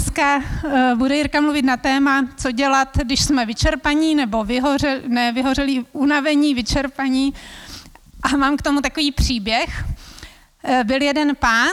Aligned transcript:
Dneska 0.00 0.36
uh, 0.36 0.98
bude 0.98 1.16
Jirka 1.16 1.40
mluvit 1.40 1.64
na 1.64 1.76
téma, 1.76 2.26
co 2.36 2.50
dělat, 2.50 2.88
když 2.96 3.24
jsme 3.24 3.46
vyčerpaní 3.46 4.14
nebo 4.14 4.44
vyhoře, 4.44 5.02
ne, 5.06 5.32
vyhořelí, 5.32 5.86
unavení, 5.92 6.54
vyčerpaní. 6.54 7.34
A 8.22 8.36
mám 8.36 8.56
k 8.56 8.62
tomu 8.62 8.80
takový 8.80 9.12
příběh. 9.12 9.84
Uh, 10.68 10.84
byl 10.84 11.02
jeden 11.02 11.36
pán 11.36 11.70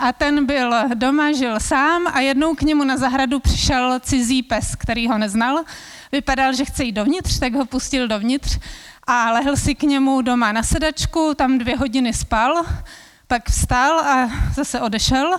a 0.00 0.12
ten 0.12 0.46
byl 0.46 0.74
doma, 0.94 1.32
žil 1.32 1.60
sám 1.60 2.06
a 2.06 2.20
jednou 2.20 2.54
k 2.54 2.62
němu 2.62 2.84
na 2.84 2.96
zahradu 2.96 3.40
přišel 3.40 4.00
cizí 4.00 4.42
pes, 4.42 4.74
který 4.76 5.08
ho 5.08 5.18
neznal. 5.18 5.64
Vypadal, 6.12 6.52
že 6.52 6.64
chce 6.64 6.84
jít 6.84 6.92
dovnitř, 6.92 7.38
tak 7.38 7.54
ho 7.54 7.64
pustil 7.64 8.08
dovnitř 8.08 8.58
a 9.06 9.32
lehl 9.32 9.56
si 9.56 9.74
k 9.74 9.82
němu 9.82 10.22
doma 10.22 10.52
na 10.52 10.62
sedačku, 10.62 11.34
tam 11.34 11.58
dvě 11.58 11.76
hodiny 11.76 12.12
spal, 12.12 12.62
pak 13.26 13.48
vstal 13.48 14.00
a 14.00 14.30
zase 14.54 14.80
odešel 14.80 15.36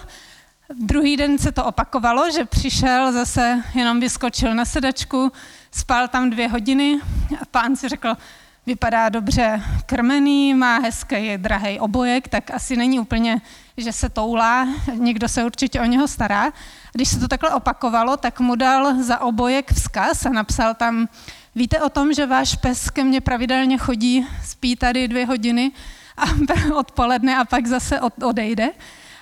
Druhý 0.79 1.17
den 1.17 1.37
se 1.37 1.51
to 1.51 1.65
opakovalo, 1.65 2.31
že 2.31 2.45
přišel, 2.45 3.11
zase 3.11 3.63
jenom 3.75 3.99
vyskočil 3.99 4.55
na 4.55 4.65
sedačku, 4.65 5.31
spal 5.71 6.07
tam 6.07 6.29
dvě 6.29 6.47
hodiny 6.47 6.99
a 7.41 7.45
pán 7.51 7.75
si 7.75 7.89
řekl, 7.89 8.17
vypadá 8.65 9.09
dobře 9.09 9.61
krmený, 9.85 10.53
má 10.53 10.77
hezký, 10.77 11.37
drahý 11.37 11.79
obojek, 11.79 12.27
tak 12.27 12.51
asi 12.51 12.75
není 12.75 12.99
úplně, 12.99 13.41
že 13.77 13.93
se 13.93 14.09
toulá, 14.09 14.67
někdo 14.93 15.29
se 15.29 15.43
určitě 15.43 15.81
o 15.81 15.85
něho 15.85 16.07
stará. 16.07 16.53
Když 16.93 17.09
se 17.09 17.19
to 17.19 17.27
takhle 17.27 17.49
opakovalo, 17.49 18.17
tak 18.17 18.39
mu 18.39 18.55
dal 18.55 19.03
za 19.03 19.19
obojek 19.19 19.73
vzkaz 19.73 20.25
a 20.25 20.29
napsal 20.29 20.73
tam, 20.73 21.07
víte 21.55 21.81
o 21.81 21.89
tom, 21.89 22.13
že 22.13 22.25
váš 22.25 22.55
pes 22.55 22.89
ke 22.89 23.03
mně 23.03 23.21
pravidelně 23.21 23.77
chodí, 23.77 24.27
spí 24.45 24.75
tady 24.75 25.07
dvě 25.07 25.25
hodiny 25.25 25.71
a 26.17 26.23
odpoledne 26.75 27.37
a 27.37 27.45
pak 27.45 27.67
zase 27.67 27.99
odejde. 28.23 28.69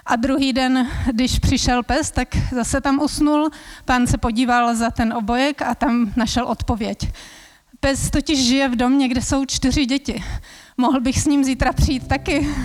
A 0.05 0.15
druhý 0.15 0.53
den, 0.53 0.87
když 1.11 1.39
přišel 1.39 1.83
pes, 1.83 2.11
tak 2.11 2.27
zase 2.51 2.81
tam 2.81 2.99
usnul. 3.01 3.49
Pán 3.85 4.07
se 4.07 4.17
podíval 4.17 4.75
za 4.75 4.89
ten 4.89 5.13
obojek 5.13 5.61
a 5.61 5.75
tam 5.75 6.13
našel 6.15 6.45
odpověď. 6.45 7.11
Pes 7.79 8.09
totiž 8.09 8.47
žije 8.47 8.69
v 8.69 8.75
domě, 8.75 9.07
kde 9.07 9.21
jsou 9.21 9.45
čtyři 9.45 9.85
děti. 9.85 10.23
Mohl 10.77 11.01
bych 11.01 11.21
s 11.21 11.25
ním 11.25 11.43
zítra 11.43 11.73
přijít 11.73 12.07
taky? 12.07 12.47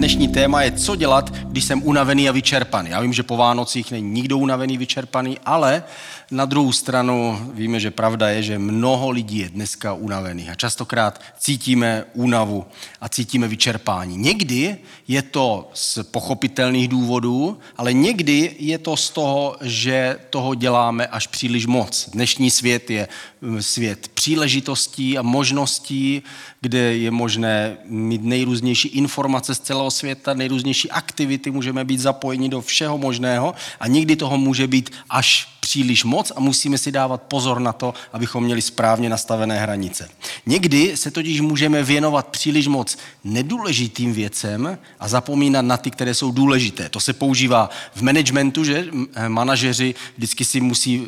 Dnešní 0.00 0.28
téma 0.28 0.62
je, 0.62 0.72
co 0.72 0.96
dělat, 0.96 1.30
když 1.30 1.64
jsem 1.64 1.82
unavený 1.82 2.28
a 2.28 2.32
vyčerpaný. 2.32 2.90
Já 2.90 3.00
vím, 3.00 3.12
že 3.12 3.22
po 3.22 3.36
Vánocích 3.36 3.92
není 3.92 4.10
nikdo 4.10 4.38
unavený, 4.38 4.78
vyčerpaný, 4.78 5.38
ale 5.44 5.82
na 6.30 6.44
druhou 6.44 6.72
stranu 6.72 7.50
víme, 7.54 7.80
že 7.80 7.90
pravda 7.90 8.28
je, 8.28 8.42
že 8.42 8.58
mnoho 8.58 9.10
lidí 9.10 9.38
je 9.38 9.48
dneska 9.48 9.92
unavených 9.92 10.48
a 10.50 10.54
častokrát 10.54 11.20
cítíme 11.38 12.04
únavu 12.14 12.66
a 13.00 13.08
cítíme 13.08 13.48
vyčerpání. 13.48 14.16
Někdy 14.16 14.78
je 15.08 15.22
to 15.22 15.70
z 15.74 15.98
pochopitelných 16.02 16.88
důvodů, 16.88 17.58
ale 17.76 17.92
někdy 17.92 18.56
je 18.58 18.78
to 18.78 18.96
z 18.96 19.10
toho, 19.10 19.56
že 19.60 20.18
toho 20.30 20.54
děláme 20.54 21.06
až 21.06 21.26
příliš 21.26 21.66
moc. 21.66 22.08
Dnešní 22.12 22.50
svět 22.50 22.90
je 22.90 23.08
svět 23.60 24.08
příležitostí 24.14 25.18
a 25.18 25.22
možností, 25.22 26.22
kde 26.60 26.78
je 26.78 27.10
možné 27.10 27.76
mít 27.84 28.24
nejrůznější 28.24 28.88
informace 28.88 29.54
z 29.54 29.60
celého 29.60 29.90
světa, 29.90 30.34
nejrůznější 30.34 30.90
aktivity, 30.90 31.50
můžeme 31.50 31.84
být 31.84 32.00
zapojeni 32.00 32.48
do 32.48 32.60
všeho 32.60 32.98
možného 32.98 33.54
a 33.80 33.86
někdy 33.86 34.16
toho 34.16 34.38
může 34.38 34.66
být 34.66 34.90
až 35.10 35.59
příliš 35.60 36.04
moc 36.04 36.32
a 36.36 36.40
musíme 36.40 36.78
si 36.78 36.92
dávat 36.92 37.22
pozor 37.22 37.60
na 37.60 37.72
to, 37.72 37.94
abychom 38.12 38.44
měli 38.44 38.62
správně 38.62 39.08
nastavené 39.08 39.58
hranice. 39.60 40.08
Někdy 40.46 40.96
se 40.96 41.10
totiž 41.10 41.40
můžeme 41.40 41.82
věnovat 41.82 42.26
příliš 42.26 42.66
moc 42.66 42.98
nedůležitým 43.24 44.12
věcem 44.12 44.78
a 45.00 45.08
zapomínat 45.08 45.64
na 45.64 45.76
ty, 45.76 45.90
které 45.90 46.14
jsou 46.14 46.32
důležité. 46.32 46.88
To 46.88 47.00
se 47.00 47.12
používá 47.12 47.70
v 47.94 48.02
managementu, 48.02 48.64
že 48.64 48.86
manažeři 49.28 49.94
vždycky 50.16 50.44
si 50.44 50.60
musí 50.60 51.06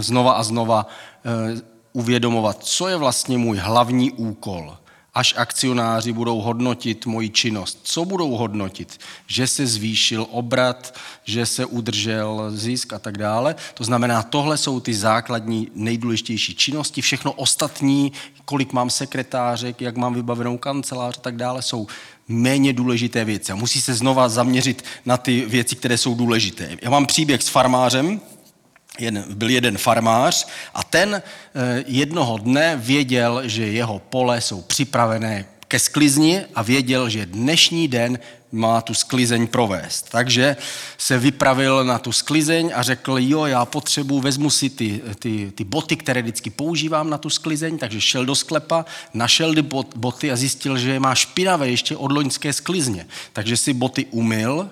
znova 0.00 0.32
a 0.32 0.42
znova 0.42 0.86
eh, 0.86 1.60
uvědomovat, 1.92 2.64
co 2.64 2.88
je 2.88 2.96
vlastně 2.96 3.38
můj 3.38 3.56
hlavní 3.58 4.10
úkol 4.10 4.76
až 5.18 5.34
akcionáři 5.36 6.12
budou 6.12 6.40
hodnotit 6.40 7.06
moji 7.06 7.30
činnost. 7.30 7.80
Co 7.82 8.04
budou 8.04 8.30
hodnotit? 8.30 8.98
Že 9.26 9.46
se 9.46 9.66
zvýšil 9.66 10.26
obrat, 10.30 10.94
že 11.24 11.46
se 11.46 11.66
udržel 11.66 12.50
zisk 12.54 12.92
a 12.92 12.98
tak 12.98 13.18
dále. 13.18 13.54
To 13.74 13.84
znamená, 13.84 14.22
tohle 14.22 14.56
jsou 14.56 14.80
ty 14.80 14.94
základní 14.94 15.68
nejdůležitější 15.74 16.54
činnosti. 16.54 17.00
Všechno 17.00 17.32
ostatní, 17.32 18.12
kolik 18.44 18.72
mám 18.72 18.90
sekretářek, 18.90 19.80
jak 19.80 19.96
mám 19.96 20.14
vybavenou 20.14 20.58
kancelář 20.58 21.18
a 21.18 21.20
tak 21.20 21.36
dále, 21.36 21.62
jsou 21.62 21.86
méně 22.28 22.72
důležité 22.72 23.24
věci. 23.24 23.52
A 23.52 23.56
musí 23.56 23.80
se 23.80 23.94
znova 23.94 24.28
zaměřit 24.28 24.84
na 25.04 25.16
ty 25.16 25.46
věci, 25.46 25.76
které 25.76 25.98
jsou 25.98 26.14
důležité. 26.14 26.78
Já 26.82 26.90
mám 26.90 27.06
příběh 27.06 27.42
s 27.42 27.48
farmářem, 27.48 28.20
jeden, 29.00 29.24
byl 29.34 29.50
jeden 29.50 29.78
farmář 29.78 30.46
a 30.74 30.84
ten 30.84 31.14
eh, 31.14 31.84
jednoho 31.86 32.38
dne 32.38 32.76
věděl, 32.76 33.42
že 33.44 33.66
jeho 33.66 33.98
pole 33.98 34.40
jsou 34.40 34.62
připravené 34.62 35.44
ke 35.68 35.78
sklizni 35.78 36.44
a 36.54 36.62
věděl, 36.62 37.08
že 37.08 37.26
dnešní 37.26 37.88
den 37.88 38.18
má 38.52 38.80
tu 38.80 38.94
sklizeň 38.94 39.46
provést. 39.46 40.06
Takže 40.10 40.56
se 40.98 41.18
vypravil 41.18 41.84
na 41.84 41.98
tu 41.98 42.12
sklizeň 42.12 42.72
a 42.74 42.82
řekl, 42.82 43.16
jo, 43.18 43.44
já 43.44 43.64
potřebuji, 43.64 44.20
vezmu 44.20 44.50
si 44.50 44.70
ty, 44.70 45.00
ty, 45.18 45.52
ty 45.54 45.64
boty, 45.64 45.96
které 45.96 46.22
vždycky 46.22 46.50
používám 46.50 47.10
na 47.10 47.18
tu 47.18 47.30
sklizeň, 47.30 47.78
takže 47.78 48.00
šel 48.00 48.26
do 48.26 48.34
sklepa, 48.34 48.84
našel 49.14 49.54
ty 49.54 49.62
boty 49.96 50.32
a 50.32 50.36
zjistil, 50.36 50.78
že 50.78 50.90
je 50.90 51.00
má 51.00 51.14
špinavé 51.14 51.70
ještě 51.70 51.96
od 51.96 52.12
loňské 52.12 52.52
sklizně. 52.52 53.06
Takže 53.32 53.56
si 53.56 53.72
boty 53.72 54.06
umyl, 54.10 54.70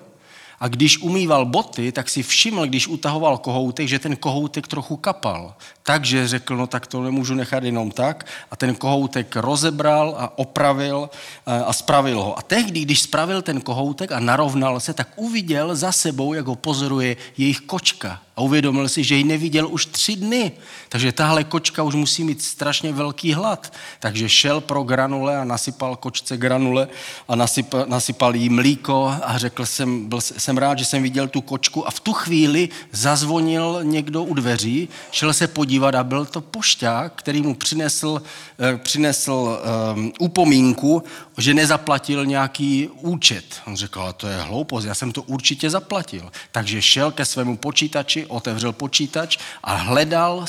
a 0.59 0.67
když 0.67 0.97
umýval 0.97 1.45
boty, 1.45 1.91
tak 1.91 2.09
si 2.09 2.23
všiml, 2.23 2.67
když 2.67 2.87
utahoval 2.87 3.37
kohoutek, 3.37 3.87
že 3.87 3.99
ten 3.99 4.15
kohoutek 4.15 4.67
trochu 4.67 4.97
kapal. 4.97 5.55
Takže 5.83 6.27
řekl, 6.27 6.57
no 6.57 6.67
tak 6.67 6.87
to 6.87 7.03
nemůžu 7.03 7.33
nechat 7.33 7.63
jenom 7.63 7.91
tak. 7.91 8.25
A 8.51 8.55
ten 8.55 8.75
kohoutek 8.75 9.35
rozebral 9.35 10.15
a 10.17 10.37
opravil 10.37 11.09
a 11.45 11.73
spravil 11.73 12.21
ho. 12.21 12.39
A 12.39 12.41
tehdy, 12.41 12.81
když 12.81 13.01
spravil 13.01 13.41
ten 13.41 13.61
kohoutek 13.61 14.11
a 14.11 14.19
narovnal 14.19 14.79
se, 14.79 14.93
tak 14.93 15.07
uviděl 15.15 15.75
za 15.75 15.91
sebou, 15.91 16.33
jak 16.33 16.47
ho 16.47 16.55
pozoruje 16.55 17.17
jejich 17.37 17.61
kočka 17.61 18.21
a 18.37 18.41
uvědomil 18.41 18.89
si, 18.89 19.03
že 19.03 19.15
ji 19.15 19.23
neviděl 19.23 19.67
už 19.67 19.85
tři 19.85 20.15
dny. 20.15 20.51
Takže 20.89 21.11
tahle 21.11 21.43
kočka 21.43 21.83
už 21.83 21.95
musí 21.95 22.23
mít 22.23 22.41
strašně 22.41 22.93
velký 22.93 23.33
hlad. 23.33 23.73
Takže 23.99 24.29
šel 24.29 24.61
pro 24.61 24.83
granule 24.83 25.37
a 25.37 25.43
nasypal 25.43 25.95
kočce 25.95 26.37
granule 26.37 26.87
a 27.27 27.35
nasypal, 27.35 27.85
nasypal 27.87 28.35
jí 28.35 28.49
mlíko 28.49 29.15
a 29.23 29.37
řekl 29.37 29.65
jsem, 29.65 30.05
byl, 30.05 30.21
jsem 30.21 30.57
rád, 30.57 30.79
že 30.79 30.85
jsem 30.85 31.03
viděl 31.03 31.27
tu 31.27 31.41
kočku 31.41 31.87
a 31.87 31.91
v 31.91 31.99
tu 31.99 32.13
chvíli 32.13 32.69
zazvonil 32.91 33.79
někdo 33.83 34.23
u 34.23 34.33
dveří, 34.33 34.89
šel 35.11 35.33
se 35.33 35.47
podívat 35.47 35.95
a 35.95 36.03
byl 36.03 36.25
to 36.25 36.41
pošťák, 36.41 37.13
který 37.15 37.41
mu 37.41 37.55
přinesl, 37.55 38.21
eh, 38.59 38.77
přinesl 38.77 39.59
um, 39.95 40.11
upomínku, 40.19 41.03
že 41.37 41.53
nezaplatil 41.53 42.25
nějaký 42.25 42.89
účet. 43.01 43.45
On 43.67 43.75
řekl, 43.75 44.13
to 44.17 44.27
je 44.27 44.37
hloupost, 44.37 44.85
já 44.85 44.95
jsem 44.95 45.11
to 45.11 45.21
určitě 45.21 45.69
zaplatil. 45.69 46.31
Takže 46.51 46.81
šel 46.81 47.11
ke 47.11 47.25
svému 47.25 47.57
počítači, 47.57 48.26
otevřel 48.27 48.73
počítač 48.73 49.37
a 49.63 49.73
hledal, 49.75 50.45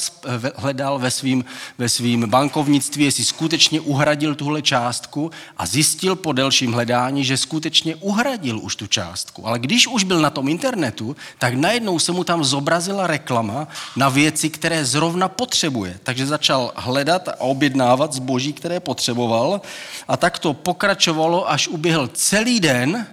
hledal 0.56 0.98
ve 0.98 1.10
svým, 1.10 1.44
ve 1.78 1.88
svým 1.88 2.30
bankovnictví, 2.30 3.04
jestli 3.04 3.24
skutečně 3.24 3.80
uhradil 3.80 4.34
tuhle 4.34 4.62
částku 4.62 5.30
a 5.56 5.66
zjistil 5.66 6.16
po 6.16 6.32
delším 6.32 6.72
hledání, 6.72 7.24
že 7.24 7.36
skutečně 7.36 7.96
uhradil 7.96 8.60
už 8.60 8.76
tu 8.76 8.86
částku. 8.86 9.46
Ale 9.46 9.58
když 9.58 9.86
už 9.86 10.04
byl 10.04 10.20
na 10.20 10.30
tom 10.30 10.48
internetu, 10.48 11.16
tak 11.38 11.54
najednou 11.54 11.98
se 11.98 12.12
mu 12.12 12.24
tam 12.24 12.44
zobrazila 12.44 13.06
reklama 13.06 13.68
na 13.96 14.08
věci, 14.08 14.50
které 14.50 14.84
zrovna 14.84 15.28
potřebuje. 15.28 15.98
Takže 16.02 16.26
začal 16.26 16.72
hledat 16.76 17.28
a 17.28 17.40
objednávat 17.40 18.12
zboží, 18.12 18.52
které 18.52 18.80
potřeboval 18.80 19.60
a 20.08 20.16
tak 20.16 20.38
to 20.38 20.54
pokračovalo, 20.54 21.50
až 21.50 21.68
uběhl 21.68 22.08
celý 22.12 22.60
den, 22.60 23.06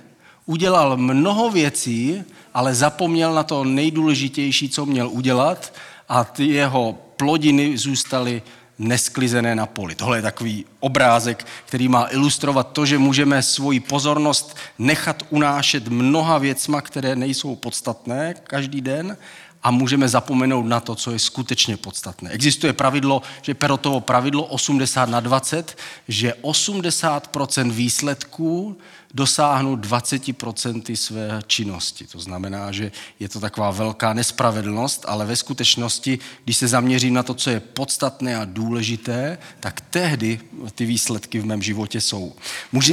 udělal 0.46 0.98
mnoho 0.98 1.50
věcí, 1.50 2.24
ale 2.56 2.76
zapomněl 2.76 3.34
na 3.34 3.44
to 3.44 3.64
nejdůležitější, 3.64 4.70
co 4.70 4.86
měl 4.86 5.10
udělat 5.10 5.74
a 6.10 6.24
ty 6.24 6.46
jeho 6.46 6.98
plodiny 7.18 7.78
zůstaly 7.78 8.42
nesklizené 8.80 9.56
na 9.56 9.66
poli. 9.66 9.96
Tohle 9.96 10.18
je 10.18 10.22
takový 10.22 10.66
obrázek, 10.80 11.48
který 11.66 11.88
má 11.88 12.08
ilustrovat 12.12 12.72
to, 12.72 12.86
že 12.86 12.98
můžeme 12.98 13.44
svoji 13.44 13.80
pozornost 13.80 14.56
nechat 14.80 15.24
unášet 15.30 15.88
mnoha 15.88 16.38
věcma, 16.38 16.82
které 16.82 17.16
nejsou 17.16 17.56
podstatné 17.56 18.34
každý 18.44 18.82
den 18.82 19.18
a 19.64 19.72
můžeme 19.72 20.10
zapomenout 20.10 20.66
na 20.66 20.80
to, 20.80 20.96
co 20.96 21.12
je 21.12 21.20
skutečně 21.20 21.78
podstatné. 21.78 22.30
Existuje 22.30 22.74
pravidlo, 22.74 23.22
že 23.42 23.54
Perotovo 23.54 24.00
pravidlo 24.00 24.44
80 24.44 25.10
na 25.10 25.20
20, 25.20 25.78
že 26.08 26.34
80% 26.42 27.72
výsledků 27.72 28.78
dosáhnout 29.16 29.86
20% 29.86 30.96
své 30.96 31.42
činnosti. 31.48 32.08
To 32.08 32.20
znamená, 32.20 32.72
že 32.72 32.92
je 33.20 33.30
to 33.30 33.40
taková 33.40 33.72
velká 33.72 34.14
nespravedlnost, 34.14 35.06
ale 35.08 35.26
ve 35.26 35.36
skutečnosti, 35.36 36.20
když 36.44 36.58
se 36.58 36.68
zaměřím 36.68 37.14
na 37.14 37.24
to, 37.24 37.34
co 37.34 37.50
je 37.50 37.60
podstatné 37.60 38.38
a 38.38 38.46
důležité, 38.46 39.38
tak 39.60 39.82
tehdy 39.82 40.40
ty 40.76 40.86
výsledky 40.86 41.40
v 41.40 41.46
mém 41.46 41.62
životě 41.62 42.02
jsou. 42.02 42.34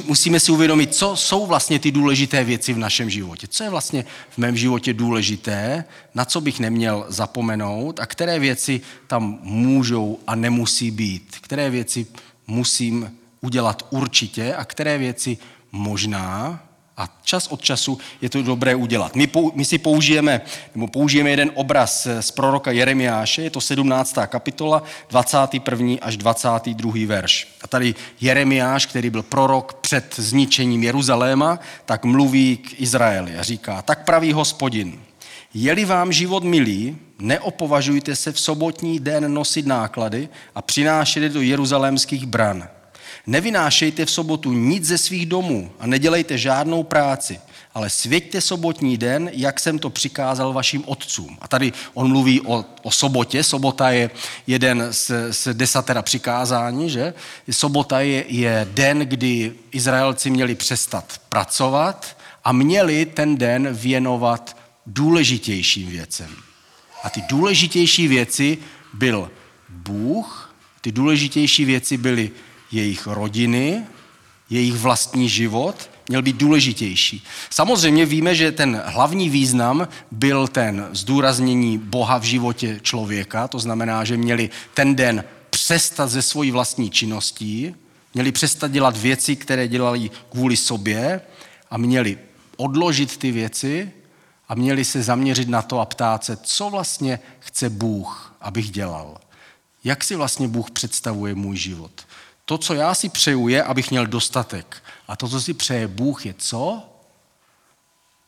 Musíme 0.07 0.41
si 0.41 0.53
uvědomit, 0.53 0.95
co 0.95 1.17
jsou 1.17 1.47
vlastně 1.47 1.79
ty 1.79 1.91
důležité 1.91 2.45
věci 2.45 2.73
v 2.73 2.79
našem 2.79 3.11
životě. 3.11 3.47
Co 3.51 3.65
je 3.65 3.71
vlastně 3.71 4.05
v 4.31 4.39
mém 4.39 4.57
životě 4.57 4.93
důležité, 4.93 5.85
na 6.15 6.25
co 6.25 6.41
bych 6.41 6.61
neměl 6.61 7.07
zapomenout 7.09 8.01
a 8.01 8.07
které 8.07 8.39
věci 8.39 8.81
tam 9.07 9.39
můžou 9.43 10.19
a 10.27 10.35
nemusí 10.35 10.91
být. 10.91 11.37
Které 11.41 11.71
věci 11.71 12.07
musím 12.47 13.19
udělat 13.41 13.87
určitě 13.91 14.55
a 14.55 14.65
které 14.65 14.99
věci 14.99 15.39
možná 15.73 16.63
a 16.97 17.09
čas 17.25 17.49
od 17.49 17.63
času 17.63 17.99
je 18.21 18.29
to 18.29 18.43
dobré 18.43 18.75
udělat. 18.75 19.17
My, 19.17 19.27
pou, 19.27 19.53
my 19.55 19.65
si 19.65 19.79
použijeme, 19.79 20.41
nebo 20.75 20.87
použijeme 20.89 21.31
jeden 21.31 21.51
obraz 21.55 22.09
z 22.21 22.31
proroka 22.31 22.71
Jeremiáše, 22.71 23.43
je 23.43 23.51
to 23.51 23.61
17. 23.61 24.17
kapitola, 24.27 24.83
21. 25.11 25.97
až 26.01 26.17
22. 26.17 26.93
verš. 27.07 27.49
A 27.63 27.69
tady 27.69 27.95
Jeremiáš, 28.21 28.87
který 28.87 29.11
byl 29.11 29.23
prorok 29.23 29.75
před 29.75 30.15
zničením 30.17 30.83
Jeruzaléma, 30.83 31.59
tak 31.85 32.05
mluví 32.05 32.57
k 32.57 32.81
Izraeli 32.81 33.37
a 33.37 33.43
říká, 33.43 33.83
tak 33.83 34.05
praví 34.05 34.33
hospodin, 34.33 35.01
je-li 35.55 35.85
vám 35.85 36.13
život 36.13 36.45
milý, 36.45 36.97
neopovažujte 37.19 38.17
se 38.17 38.33
v 38.33 38.41
sobotní 38.41 39.01
den 39.01 39.35
nosit 39.35 39.67
náklady 39.67 40.29
a 40.55 40.63
přinášet 40.63 41.23
je 41.23 41.29
do 41.29 41.41
jeruzalémských 41.41 42.27
bran– 42.27 42.69
Nevynášejte 43.27 44.07
v 44.07 44.11
sobotu 44.11 44.53
nic 44.53 44.85
ze 44.85 44.99
svých 44.99 45.27
domů 45.27 45.73
a 45.81 45.87
nedělejte 45.87 46.39
žádnou 46.39 46.83
práci, 46.83 47.41
ale 47.75 47.91
svěďte 47.91 48.41
sobotní 48.41 48.97
den, 48.97 49.31
jak 49.33 49.61
jsem 49.61 49.79
to 49.79 49.91
přikázal 49.91 50.53
vašim 50.53 50.85
otcům. 50.87 51.39
A 51.41 51.49
tady 51.49 51.73
on 51.95 52.09
mluví 52.09 52.41
o, 52.41 52.65
o 52.83 52.91
sobotě. 52.91 53.45
Sobota 53.45 53.91
je 53.91 54.11
jeden 54.47 54.89
z, 54.91 55.11
z 55.31 55.55
desatera 55.55 56.03
přikázání, 56.03 56.91
že? 56.91 57.15
Sobota 57.51 58.01
je, 58.01 58.25
je 58.29 58.69
den, 58.71 58.99
kdy 58.99 59.53
Izraelci 59.73 60.31
měli 60.31 60.55
přestat 60.55 61.21
pracovat 61.29 62.17
a 62.45 62.53
měli 62.53 63.07
ten 63.07 63.37
den 63.37 63.69
věnovat 63.73 64.57
důležitějším 64.87 65.91
věcem. 65.91 66.31
A 67.03 67.11
ty 67.11 67.23
důležitější 67.29 68.09
věci 68.09 68.59
byl 68.93 69.31
Bůh, 69.69 70.55
ty 70.81 70.93
důležitější 70.93 71.65
věci 71.65 71.97
byly 71.97 72.31
jejich 72.73 73.07
rodiny, 73.07 73.85
jejich 74.51 74.75
vlastní 74.75 75.29
život 75.29 75.91
měl 76.09 76.23
být 76.23 76.37
důležitější. 76.37 77.25
Samozřejmě 77.51 78.07
víme, 78.07 78.35
že 78.35 78.53
ten 78.53 78.83
hlavní 78.87 79.31
význam 79.31 79.89
byl 80.11 80.49
ten 80.49 80.89
zdůraznění 80.93 81.79
Boha 81.79 82.19
v 82.19 82.23
životě 82.23 82.81
člověka, 82.83 83.49
to 83.49 83.59
znamená, 83.59 84.05
že 84.05 84.17
měli 84.17 84.51
ten 84.75 84.95
den 84.95 85.25
přestat 85.51 86.11
ze 86.11 86.23
svojí 86.23 86.51
vlastní 86.51 86.91
činností, 86.91 87.75
měli 88.15 88.33
přestat 88.33 88.71
dělat 88.71 88.97
věci, 88.97 89.37
které 89.37 89.69
dělali 89.69 90.11
kvůli 90.31 90.57
sobě 90.57 91.21
a 91.71 91.79
měli 91.79 92.19
odložit 92.57 93.17
ty 93.17 93.31
věci 93.31 93.91
a 94.49 94.55
měli 94.55 94.85
se 94.85 95.03
zaměřit 95.03 95.49
na 95.49 95.63
to 95.63 95.81
a 95.81 95.87
ptát 95.87 96.25
se, 96.25 96.37
co 96.37 96.71
vlastně 96.71 97.21
chce 97.39 97.71
Bůh, 97.71 98.37
abych 98.41 98.71
dělal. 98.71 99.21
Jak 99.85 100.05
si 100.05 100.17
vlastně 100.17 100.49
Bůh 100.49 100.71
představuje 100.71 101.35
můj 101.35 101.57
život? 101.57 102.07
To, 102.45 102.59
co 102.59 102.75
já 102.75 102.95
si 102.95 103.09
přeju, 103.09 103.49
je, 103.49 103.63
abych 103.63 103.91
měl 103.91 104.07
dostatek. 104.07 104.83
A 105.09 105.17
to, 105.17 105.29
co 105.29 105.41
si 105.41 105.55
přeje 105.55 105.89
Bůh, 105.89 106.27
je 106.27 106.35
co? 106.39 106.83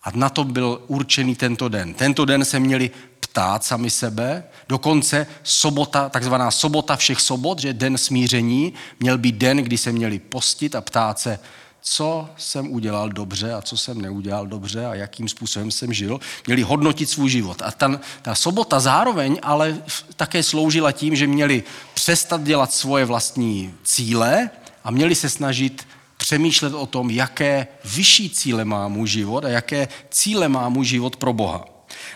A 0.02 0.10
na 0.14 0.28
to 0.28 0.44
byl 0.44 0.82
určený 0.86 1.36
tento 1.36 1.68
den. 1.68 1.94
Tento 1.94 2.24
den 2.24 2.44
se 2.44 2.60
měli 2.60 2.90
ptát 3.20 3.64
sami 3.64 3.90
sebe. 3.90 4.44
Dokonce 4.68 5.26
sobota, 5.42 6.08
takzvaná 6.08 6.50
sobota 6.50 6.96
všech 6.96 7.20
sobot, 7.20 7.58
že 7.58 7.72
den 7.72 7.98
smíření, 7.98 8.74
měl 9.00 9.18
být 9.18 9.34
den, 9.34 9.56
kdy 9.56 9.78
se 9.78 9.92
měli 9.92 10.18
postit 10.18 10.74
a 10.74 10.80
ptát 10.80 11.18
se, 11.18 11.38
co 11.86 12.28
jsem 12.36 12.72
udělal 12.72 13.08
dobře 13.08 13.52
a 13.52 13.62
co 13.62 13.76
jsem 13.76 14.02
neudělal 14.02 14.46
dobře 14.46 14.86
a 14.86 14.94
jakým 14.94 15.28
způsobem 15.28 15.70
jsem 15.70 15.92
žil, 15.92 16.20
měli 16.46 16.62
hodnotit 16.62 17.10
svůj 17.10 17.30
život. 17.30 17.62
A 17.62 17.70
ta, 17.70 18.00
ta 18.22 18.34
sobota 18.34 18.80
zároveň 18.80 19.38
ale 19.42 19.82
také 20.16 20.42
sloužila 20.42 20.92
tím, 20.92 21.16
že 21.16 21.26
měli 21.26 21.62
přestat 21.94 22.42
dělat 22.42 22.72
svoje 22.72 23.04
vlastní 23.04 23.74
cíle 23.82 24.50
a 24.84 24.90
měli 24.90 25.14
se 25.14 25.30
snažit 25.30 25.86
přemýšlet 26.16 26.74
o 26.74 26.86
tom, 26.86 27.10
jaké 27.10 27.66
vyšší 27.84 28.30
cíle 28.30 28.64
má 28.64 28.88
můj 28.88 29.08
život 29.08 29.44
a 29.44 29.48
jaké 29.48 29.88
cíle 30.10 30.48
má 30.48 30.68
můj 30.68 30.84
život 30.84 31.16
pro 31.16 31.32
Boha. 31.32 31.64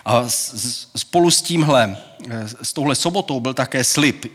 A 0.05 0.25
spolu 0.95 1.31
s 1.31 1.41
tímhle, 1.41 1.97
s 2.63 2.73
touhle 2.73 2.95
sobotou 2.95 3.39
byl 3.39 3.53
také 3.53 3.83
slib 3.83 4.25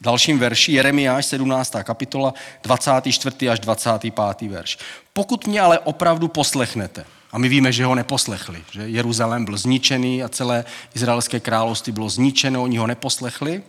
dalším 0.00 0.38
verši 0.38 0.72
Jeremiáš 0.72 1.26
17. 1.26 1.74
kapitola 1.82 2.34
24. 2.62 3.48
až 3.48 3.60
25. 3.60 4.50
verš. 4.50 4.78
Pokud 5.12 5.46
mě 5.46 5.60
ale 5.60 5.78
opravdu 5.78 6.28
poslechnete, 6.28 7.04
a 7.32 7.38
my 7.38 7.48
víme, 7.48 7.72
že 7.72 7.84
ho 7.84 7.94
neposlechli, 7.94 8.62
že 8.70 8.88
Jeruzalém 8.88 9.44
byl 9.44 9.56
zničený 9.56 10.22
a 10.22 10.28
celé 10.28 10.64
izraelské 10.94 11.40
království 11.40 11.92
bylo 11.92 12.08
zničeno, 12.08 12.62
oni 12.62 12.76
ho 12.76 12.86
neposlechli, 12.86 13.62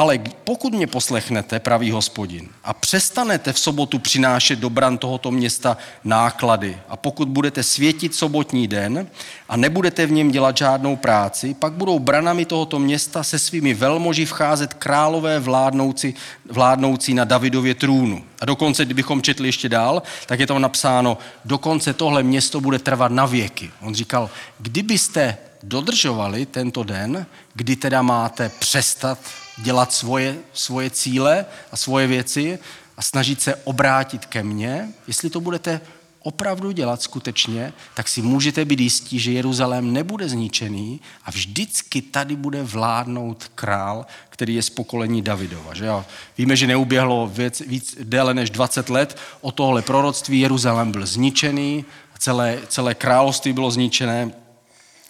ale 0.00 0.18
pokud 0.44 0.74
mě 0.74 0.86
poslechnete, 0.86 1.60
pravý 1.60 1.90
hospodin, 1.90 2.48
a 2.64 2.72
přestanete 2.72 3.52
v 3.52 3.58
sobotu 3.58 3.98
přinášet 3.98 4.58
do 4.58 4.70
bran 4.70 4.98
tohoto 4.98 5.30
města 5.30 5.76
náklady 6.04 6.78
a 6.88 6.96
pokud 6.96 7.28
budete 7.28 7.62
světit 7.62 8.14
sobotní 8.14 8.68
den 8.68 9.06
a 9.48 9.56
nebudete 9.56 10.06
v 10.06 10.12
něm 10.12 10.30
dělat 10.30 10.56
žádnou 10.56 10.96
práci, 10.96 11.54
pak 11.54 11.72
budou 11.72 11.98
branami 11.98 12.44
tohoto 12.44 12.78
města 12.78 13.22
se 13.22 13.38
svými 13.38 13.74
velmoži 13.74 14.26
vcházet 14.26 14.74
králové 14.74 15.40
vládnoucí, 15.40 16.14
vládnoucí 16.50 17.14
na 17.14 17.24
Davidově 17.24 17.74
trůnu. 17.74 18.24
A 18.40 18.44
dokonce, 18.44 18.84
kdybychom 18.84 19.22
četli 19.22 19.48
ještě 19.48 19.68
dál, 19.68 20.02
tak 20.26 20.40
je 20.40 20.46
tam 20.46 20.62
napsáno, 20.62 21.18
dokonce 21.44 21.92
tohle 21.94 22.22
město 22.22 22.60
bude 22.60 22.78
trvat 22.78 23.12
na 23.12 23.26
věky. 23.26 23.70
On 23.80 23.94
říkal, 23.94 24.30
kdybyste 24.58 25.36
dodržovali 25.62 26.46
tento 26.46 26.84
den, 26.84 27.26
kdy 27.54 27.76
teda 27.76 28.02
máte 28.02 28.48
přestat 28.58 29.18
dělat 29.62 29.92
svoje, 29.92 30.38
svoje 30.52 30.90
cíle 30.90 31.46
a 31.72 31.76
svoje 31.76 32.06
věci 32.06 32.58
a 32.96 33.02
snažit 33.02 33.40
se 33.40 33.54
obrátit 33.54 34.26
ke 34.26 34.42
mně, 34.42 34.88
jestli 35.06 35.30
to 35.30 35.40
budete 35.40 35.80
opravdu 36.22 36.70
dělat 36.70 37.02
skutečně, 37.02 37.72
tak 37.94 38.08
si 38.08 38.22
můžete 38.22 38.64
být 38.64 38.80
jistí, 38.80 39.18
že 39.18 39.32
Jeruzalém 39.32 39.92
nebude 39.92 40.28
zničený 40.28 41.00
a 41.24 41.30
vždycky 41.30 42.02
tady 42.02 42.36
bude 42.36 42.62
vládnout 42.62 43.50
král, 43.54 44.06
který 44.28 44.54
je 44.54 44.62
z 44.62 44.70
pokolení 44.70 45.22
Davidova. 45.22 45.74
Že 45.74 45.84
jo? 45.84 46.04
Víme, 46.38 46.56
že 46.56 46.66
neuběhlo 46.66 47.26
víc, 47.26 47.62
víc 47.66 47.96
déle 48.02 48.34
než 48.34 48.50
20 48.50 48.90
let 48.90 49.18
o 49.40 49.52
tohle 49.52 49.82
proroctví. 49.82 50.40
Jeruzalém 50.40 50.92
byl 50.92 51.06
zničený, 51.06 51.84
celé, 52.18 52.58
celé 52.68 52.94
království 52.94 53.52
bylo 53.52 53.70
zničené 53.70 54.32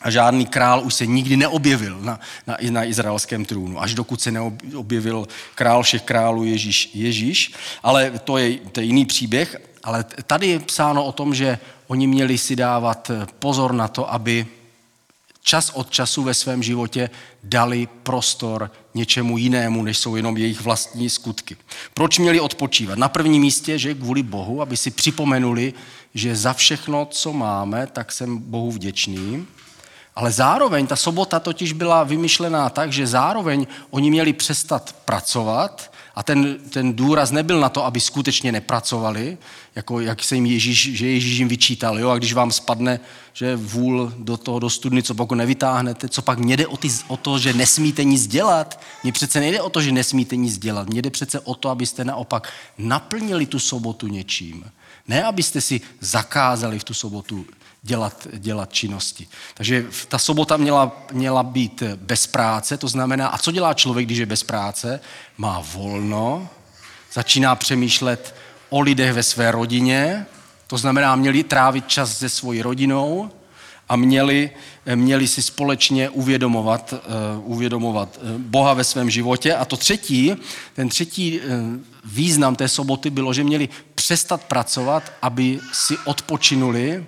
a 0.03 0.11
žádný 0.11 0.47
král 0.47 0.83
už 0.85 0.95
se 0.95 1.07
nikdy 1.07 1.37
neobjevil 1.37 2.01
na, 2.01 2.21
na, 2.47 2.57
na 2.71 2.85
izraelském 2.85 3.45
trůnu, 3.45 3.83
až 3.83 3.95
dokud 3.95 4.21
se 4.21 4.31
neobjevil 4.31 5.29
král 5.55 5.83
všech 5.83 6.03
králů 6.03 6.45
Ježíš. 6.45 6.91
Ježíš. 6.95 7.53
Ale 7.83 8.13
to 8.25 8.39
je, 8.39 8.57
to 8.57 8.81
je 8.81 8.87
jiný 8.87 9.07
příběh. 9.07 9.57
Ale 9.83 10.05
tady 10.27 10.47
je 10.47 10.59
psáno 10.61 11.05
o 11.05 11.13
tom, 11.13 11.35
že 11.35 11.59
oni 11.87 12.07
měli 12.07 12.39
si 12.39 12.57
dávat 12.57 13.11
pozor 13.39 13.73
na 13.73 13.89
to, 13.89 14.13
aby 14.13 14.47
čas 15.43 15.71
od 15.75 15.91
času 15.91 16.23
ve 16.23 16.35
svém 16.35 16.63
životě 16.63 17.11
dali 17.45 17.89
prostor 18.03 18.71
něčemu 18.95 19.39
jinému, 19.39 19.83
než 19.83 19.99
jsou 19.99 20.17
jenom 20.17 20.37
jejich 20.37 20.61
vlastní 20.61 21.11
skutky. 21.11 21.57
Proč 21.95 22.19
měli 22.19 22.41
odpočívat? 22.41 22.99
Na 22.99 23.09
prvním 23.09 23.43
místě, 23.43 23.79
že 23.79 23.95
kvůli 23.95 24.23
Bohu, 24.23 24.63
aby 24.63 24.77
si 24.77 24.91
připomenuli, 24.91 25.75
že 26.15 26.37
za 26.37 26.53
všechno, 26.53 27.07
co 27.11 27.33
máme, 27.33 27.87
tak 27.87 28.13
jsem 28.13 28.39
Bohu 28.39 28.71
vděčný. 28.71 29.47
Ale 30.17 30.33
zároveň 30.33 30.87
ta 30.87 30.97
sobota 30.97 31.41
totiž 31.41 31.73
byla 31.73 32.05
vymyšlená 32.05 32.71
tak, 32.71 32.93
že 32.93 33.07
zároveň 33.07 33.67
oni 33.91 34.11
měli 34.11 34.33
přestat 34.33 34.97
pracovat 35.05 35.93
a 36.15 36.23
ten, 36.23 36.59
ten 36.71 36.93
důraz 36.93 37.31
nebyl 37.31 37.61
na 37.61 37.69
to, 37.69 37.85
aby 37.85 38.01
skutečně 38.01 38.53
nepracovali, 38.53 39.39
jako 39.75 40.01
jak 40.01 40.25
se 40.25 40.35
jim 40.35 40.47
Ježíš, 40.47 40.97
že 40.97 41.07
Ježíš 41.07 41.39
jim 41.39 41.49
vyčítal. 41.49 41.99
Jo? 41.99 42.11
A 42.11 42.19
když 42.19 42.33
vám 42.33 42.53
spadne 42.53 43.01
že 43.33 43.57
vůl 43.57 44.13
do 44.19 44.37
toho 44.37 44.59
do 44.59 44.71
studny, 44.71 45.03
co 45.03 45.15
pokud 45.15 45.35
nevytáhnete, 45.35 46.09
co 46.09 46.23
pak 46.23 46.39
mě 46.39 46.57
jde 46.57 46.67
o, 46.67 46.77
ty, 46.77 46.89
o 47.09 47.17
to, 47.17 47.39
že 47.39 47.53
nesmíte 47.53 48.05
nic 48.05 48.27
dělat. 48.27 48.81
Mně 49.03 49.13
přece 49.13 49.41
nejde 49.41 49.61
o 49.61 49.71
to, 49.71 49.83
že 49.83 49.93
nesmíte 49.93 50.37
nic 50.37 50.59
dělat. 50.59 50.89
Mně 50.89 51.03
jde 51.03 51.11
přece 51.11 51.41
o 51.41 51.55
to, 51.55 51.69
abyste 51.69 52.05
naopak 52.05 52.53
naplnili 52.79 53.47
tu 53.47 53.59
sobotu 53.59 54.07
něčím. 54.07 54.65
Ne, 55.09 55.25
abyste 55.25 55.61
si 55.61 55.81
zakázali 56.01 56.79
v 56.79 56.85
tu 56.85 56.95
sobotu 56.95 57.47
dělat, 57.83 58.29
dělat 58.33 58.73
činnosti. 58.73 59.29
Takže 59.55 59.87
ta 60.09 60.19
sobota 60.19 60.57
měla, 60.57 61.07
měla 61.13 61.43
být 61.43 61.83
bez 61.97 62.27
práce, 62.27 62.77
to 62.77 62.89
znamená, 62.89 63.29
a 63.29 63.39
co 63.39 63.53
dělá 63.53 63.75
člověk, 63.75 64.07
když 64.07 64.19
je 64.19 64.27
bez 64.27 64.43
práce? 64.43 65.01
Má 65.39 65.63
volno, 65.73 66.49
začíná 67.13 67.55
přemýšlet 67.55 68.35
o 68.69 68.81
lidech 68.81 69.13
ve 69.13 69.23
své 69.23 69.51
rodině, 69.51 70.27
to 70.67 70.79
znamená, 70.79 71.17
měli 71.17 71.43
trávit 71.43 71.89
čas 71.89 72.19
se 72.19 72.29
svojí 72.29 72.63
rodinou 72.63 73.31
a 73.89 73.97
měli, 73.97 74.51
měli 74.95 75.29
si 75.29 75.43
společně 75.43 76.11
uvědomovat, 76.11 76.93
uh, 76.93 77.53
uvědomovat 77.53 78.19
eh, 78.23 78.39
Boha 78.39 78.75
ve 78.75 78.85
svém 78.85 79.11
životě. 79.11 79.55
A 79.55 79.65
to 79.65 79.77
třetí, 79.77 80.33
ten 80.75 80.89
třetí 80.89 81.41
uh, 81.41 81.47
význam 82.05 82.57
té 82.57 82.69
soboty 82.69 83.11
bylo, 83.11 83.33
že 83.33 83.45
měli 83.45 83.69
přestat 83.95 84.45
pracovat, 84.45 85.13
aby 85.23 85.61
si 85.73 85.99
odpočinuli 86.05 87.05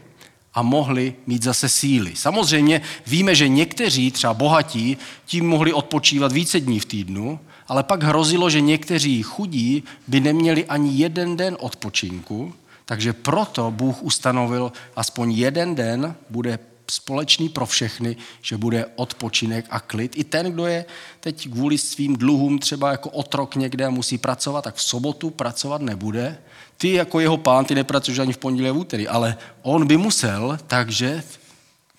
a 0.54 0.62
mohli 0.62 1.14
mít 1.26 1.42
zase 1.42 1.68
síly. 1.68 2.16
Samozřejmě 2.16 2.80
víme, 3.06 3.34
že 3.34 3.48
někteří, 3.48 4.10
třeba 4.10 4.34
bohatí, 4.34 4.96
tím 5.26 5.48
mohli 5.48 5.72
odpočívat 5.72 6.32
více 6.32 6.60
dní 6.60 6.80
v 6.80 6.84
týdnu, 6.84 7.40
ale 7.68 7.82
pak 7.82 8.02
hrozilo, 8.02 8.50
že 8.50 8.60
někteří 8.60 9.22
chudí 9.22 9.82
by 10.06 10.20
neměli 10.20 10.66
ani 10.66 10.96
jeden 10.96 11.36
den 11.36 11.56
odpočinku, 11.60 12.54
takže 12.84 13.12
proto 13.12 13.70
Bůh 13.70 14.02
ustanovil 14.02 14.72
aspoň 14.96 15.32
jeden 15.32 15.74
den, 15.74 16.14
bude 16.30 16.58
společný 16.90 17.48
pro 17.48 17.66
všechny, 17.66 18.16
že 18.42 18.56
bude 18.56 18.86
odpočinek 18.96 19.66
a 19.70 19.80
klid. 19.80 20.12
I 20.16 20.24
ten, 20.24 20.52
kdo 20.52 20.66
je 20.66 20.84
teď 21.20 21.48
kvůli 21.48 21.78
svým 21.78 22.16
dluhům 22.16 22.58
třeba 22.58 22.90
jako 22.90 23.10
otrok 23.10 23.56
někde 23.56 23.84
a 23.84 23.90
musí 23.90 24.18
pracovat, 24.18 24.62
tak 24.62 24.74
v 24.74 24.82
sobotu 24.82 25.30
pracovat 25.30 25.82
nebude. 25.82 26.38
Ty 26.82 26.92
jako 26.92 27.20
jeho 27.20 27.36
pán, 27.36 27.64
ty 27.64 27.74
nepracuješ 27.74 28.18
ani 28.18 28.32
v 28.32 28.38
pondělí 28.38 28.68
a 28.68 28.72
v 28.72 28.76
úterý, 28.76 29.08
ale 29.08 29.36
on 29.62 29.86
by 29.86 29.96
musel, 29.96 30.58
takže 30.66 31.22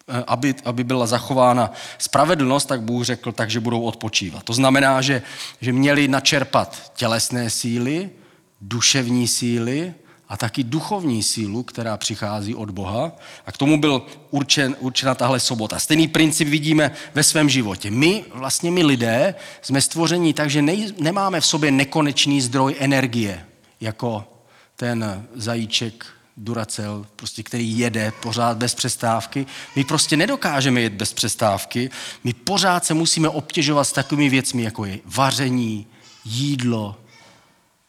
eh, 0.09 0.23
aby, 0.27 0.55
aby 0.65 0.83
byla 0.83 1.07
zachována 1.07 1.71
spravedlnost, 1.97 2.67
tak 2.67 2.81
Bůh 2.81 3.05
řekl, 3.05 3.31
takže 3.31 3.59
budou 3.59 3.81
odpočívat. 3.81 4.43
To 4.43 4.53
znamená, 4.53 5.01
že, 5.01 5.21
že 5.61 5.73
měli 5.73 6.07
načerpat 6.07 6.91
tělesné 6.95 7.49
síly, 7.49 8.09
duševní 8.61 9.27
síly 9.27 9.93
a 10.29 10.37
taky 10.37 10.63
duchovní 10.63 11.23
sílu, 11.23 11.63
která 11.63 11.97
přichází 11.97 12.55
od 12.55 12.69
Boha. 12.69 13.11
A 13.45 13.51
k 13.51 13.57
tomu 13.57 13.79
byl 13.79 14.05
určen, 14.31 14.75
určena 14.79 15.15
tahle 15.15 15.39
sobota. 15.39 15.79
Stejný 15.79 16.07
princip 16.07 16.47
vidíme 16.47 16.91
ve 17.13 17.23
svém 17.23 17.49
životě. 17.49 17.91
My, 17.91 18.25
vlastně 18.33 18.71
my 18.71 18.83
lidé, 18.83 19.35
jsme 19.61 19.81
stvoření 19.81 20.33
tak, 20.33 20.49
že 20.49 20.61
nej, 20.61 20.91
nemáme 20.99 21.41
v 21.41 21.45
sobě 21.45 21.71
nekonečný 21.71 22.41
zdroj 22.41 22.75
energie, 22.79 23.45
jako 23.81 24.32
ten 24.75 25.27
zajíček 25.35 26.05
Duracel, 26.37 27.05
prostě, 27.15 27.43
který 27.43 27.77
jede 27.77 28.11
pořád 28.21 28.57
bez 28.57 28.75
přestávky. 28.75 29.45
My 29.75 29.83
prostě 29.83 30.17
nedokážeme 30.17 30.81
jet 30.81 30.93
bez 30.93 31.13
přestávky. 31.13 31.89
My 32.23 32.33
pořád 32.33 32.85
se 32.85 32.93
musíme 32.93 33.29
obtěžovat 33.29 33.83
s 33.83 33.91
takovými 33.91 34.29
věcmi, 34.29 34.63
jako 34.63 34.85
je 34.85 34.99
vaření, 35.05 35.87
jídlo, 36.25 36.95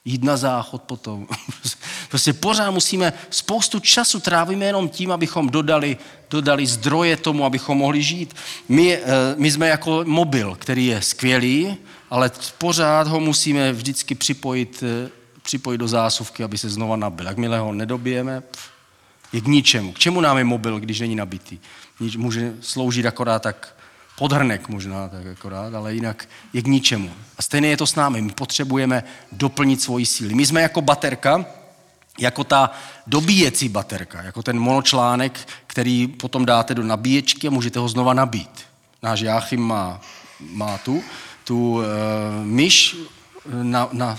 jít 0.05 0.25
na 0.25 0.37
záchod 0.37 0.83
potom. 0.83 1.27
prostě 2.09 2.33
pořád 2.33 2.71
musíme, 2.71 3.13
spoustu 3.31 3.81
času 3.81 4.21
trávíme 4.21 4.65
jenom 4.65 4.89
tím, 4.89 5.13
abychom 5.13 5.49
dodali, 5.49 5.97
dodali 6.31 6.67
zdroje 6.67 7.17
tomu, 7.17 7.45
abychom 7.45 7.79
mohli 7.79 8.03
žít. 8.03 8.35
My, 8.69 8.97
eh, 8.97 9.03
my 9.37 9.51
jsme 9.51 9.69
jako 9.69 10.05
mobil, 10.07 10.55
který 10.55 10.87
je 10.87 11.03
skvělý, 11.03 11.77
ale 12.11 12.31
pořád 12.59 13.09
ho 13.09 13.21
musíme 13.21 13.73
vždycky 13.73 14.15
připojit, 14.15 14.83
eh, 14.83 15.24
připojit 15.45 15.79
do 15.79 15.89
zásuvky, 15.89 16.45
aby 16.45 16.59
se 16.59 16.69
znova 16.69 16.97
nabil. 16.97 17.27
Jakmile 17.27 17.59
ho 17.59 17.73
nedobijeme, 17.73 18.43
je 19.33 19.41
k 19.41 19.47
ničemu. 19.47 19.93
K 19.93 19.99
čemu 19.99 20.21
nám 20.21 20.39
je 20.39 20.45
mobil, 20.45 20.81
když 20.81 21.01
není 21.01 21.17
nabitý? 21.17 21.59
Může 22.17 22.55
sloužit 22.61 23.07
akorát 23.07 23.43
tak 23.43 23.77
podhrnek 24.19 24.69
možná 24.69 25.09
tak 25.09 25.27
akorát, 25.27 25.75
ale 25.75 25.95
jinak 25.95 26.29
je 26.53 26.63
k 26.63 26.67
ničemu. 26.67 27.11
A 27.39 27.43
stejně 27.43 27.69
je 27.69 27.77
to 27.77 27.87
s 27.87 27.95
námi. 27.95 28.23
My 28.23 28.33
potřebujeme 28.33 29.05
doplnit 29.33 29.83
svoji 29.83 30.07
síly. 30.07 30.35
My 30.35 30.47
jsme 30.47 30.63
jako 30.63 30.83
baterka, 30.83 31.45
jako 32.19 32.45
ta 32.45 32.71
dobíjecí 33.07 33.69
baterka, 33.69 34.23
jako 34.23 34.43
ten 34.43 34.59
monočlánek, 34.59 35.49
který 35.67 36.07
potom 36.07 36.47
dáte 36.47 36.75
do 36.75 36.83
nabíječky 36.83 37.47
a 37.47 37.51
můžete 37.51 37.79
ho 37.79 37.89
znova 37.89 38.15
nabít. 38.15 38.61
Náš 39.03 39.21
Jáchym 39.21 39.61
má, 39.61 40.01
má 40.41 40.79
tu, 40.79 41.03
tu 41.45 41.73
uh, 41.73 41.83
myš 42.43 42.97
na, 43.63 43.89
na, 43.93 44.19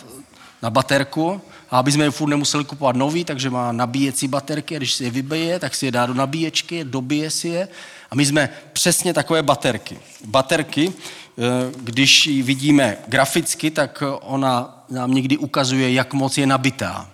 na 0.65 0.69
baterku 0.69 1.41
a 1.69 1.79
aby 1.79 1.91
jsme 1.91 2.03
je 2.03 2.11
furt 2.11 2.29
nemuseli 2.29 2.65
kupovat 2.65 2.95
nový, 2.95 3.23
takže 3.23 3.49
má 3.49 3.71
nabíjecí 3.71 4.27
baterky 4.27 4.75
a 4.75 4.79
když 4.79 4.93
si 4.93 5.03
je 5.03 5.11
vybije, 5.11 5.59
tak 5.59 5.75
si 5.75 5.85
je 5.85 5.91
dá 5.91 6.05
do 6.05 6.13
nabíječky, 6.13 6.83
dobije 6.83 7.29
si 7.29 7.47
je 7.47 7.67
a 8.11 8.15
my 8.15 8.25
jsme 8.25 8.49
přesně 8.73 9.13
takové 9.13 9.43
baterky. 9.43 9.99
Baterky, 10.25 10.93
eh, 10.93 11.41
když 11.77 12.27
ji 12.27 12.41
vidíme 12.41 12.97
graficky, 13.07 13.71
tak 13.71 14.03
ona 14.21 14.85
nám 14.89 15.13
někdy 15.13 15.37
ukazuje, 15.37 15.93
jak 15.93 16.13
moc 16.13 16.37
je 16.37 16.47
nabitá. 16.47 17.09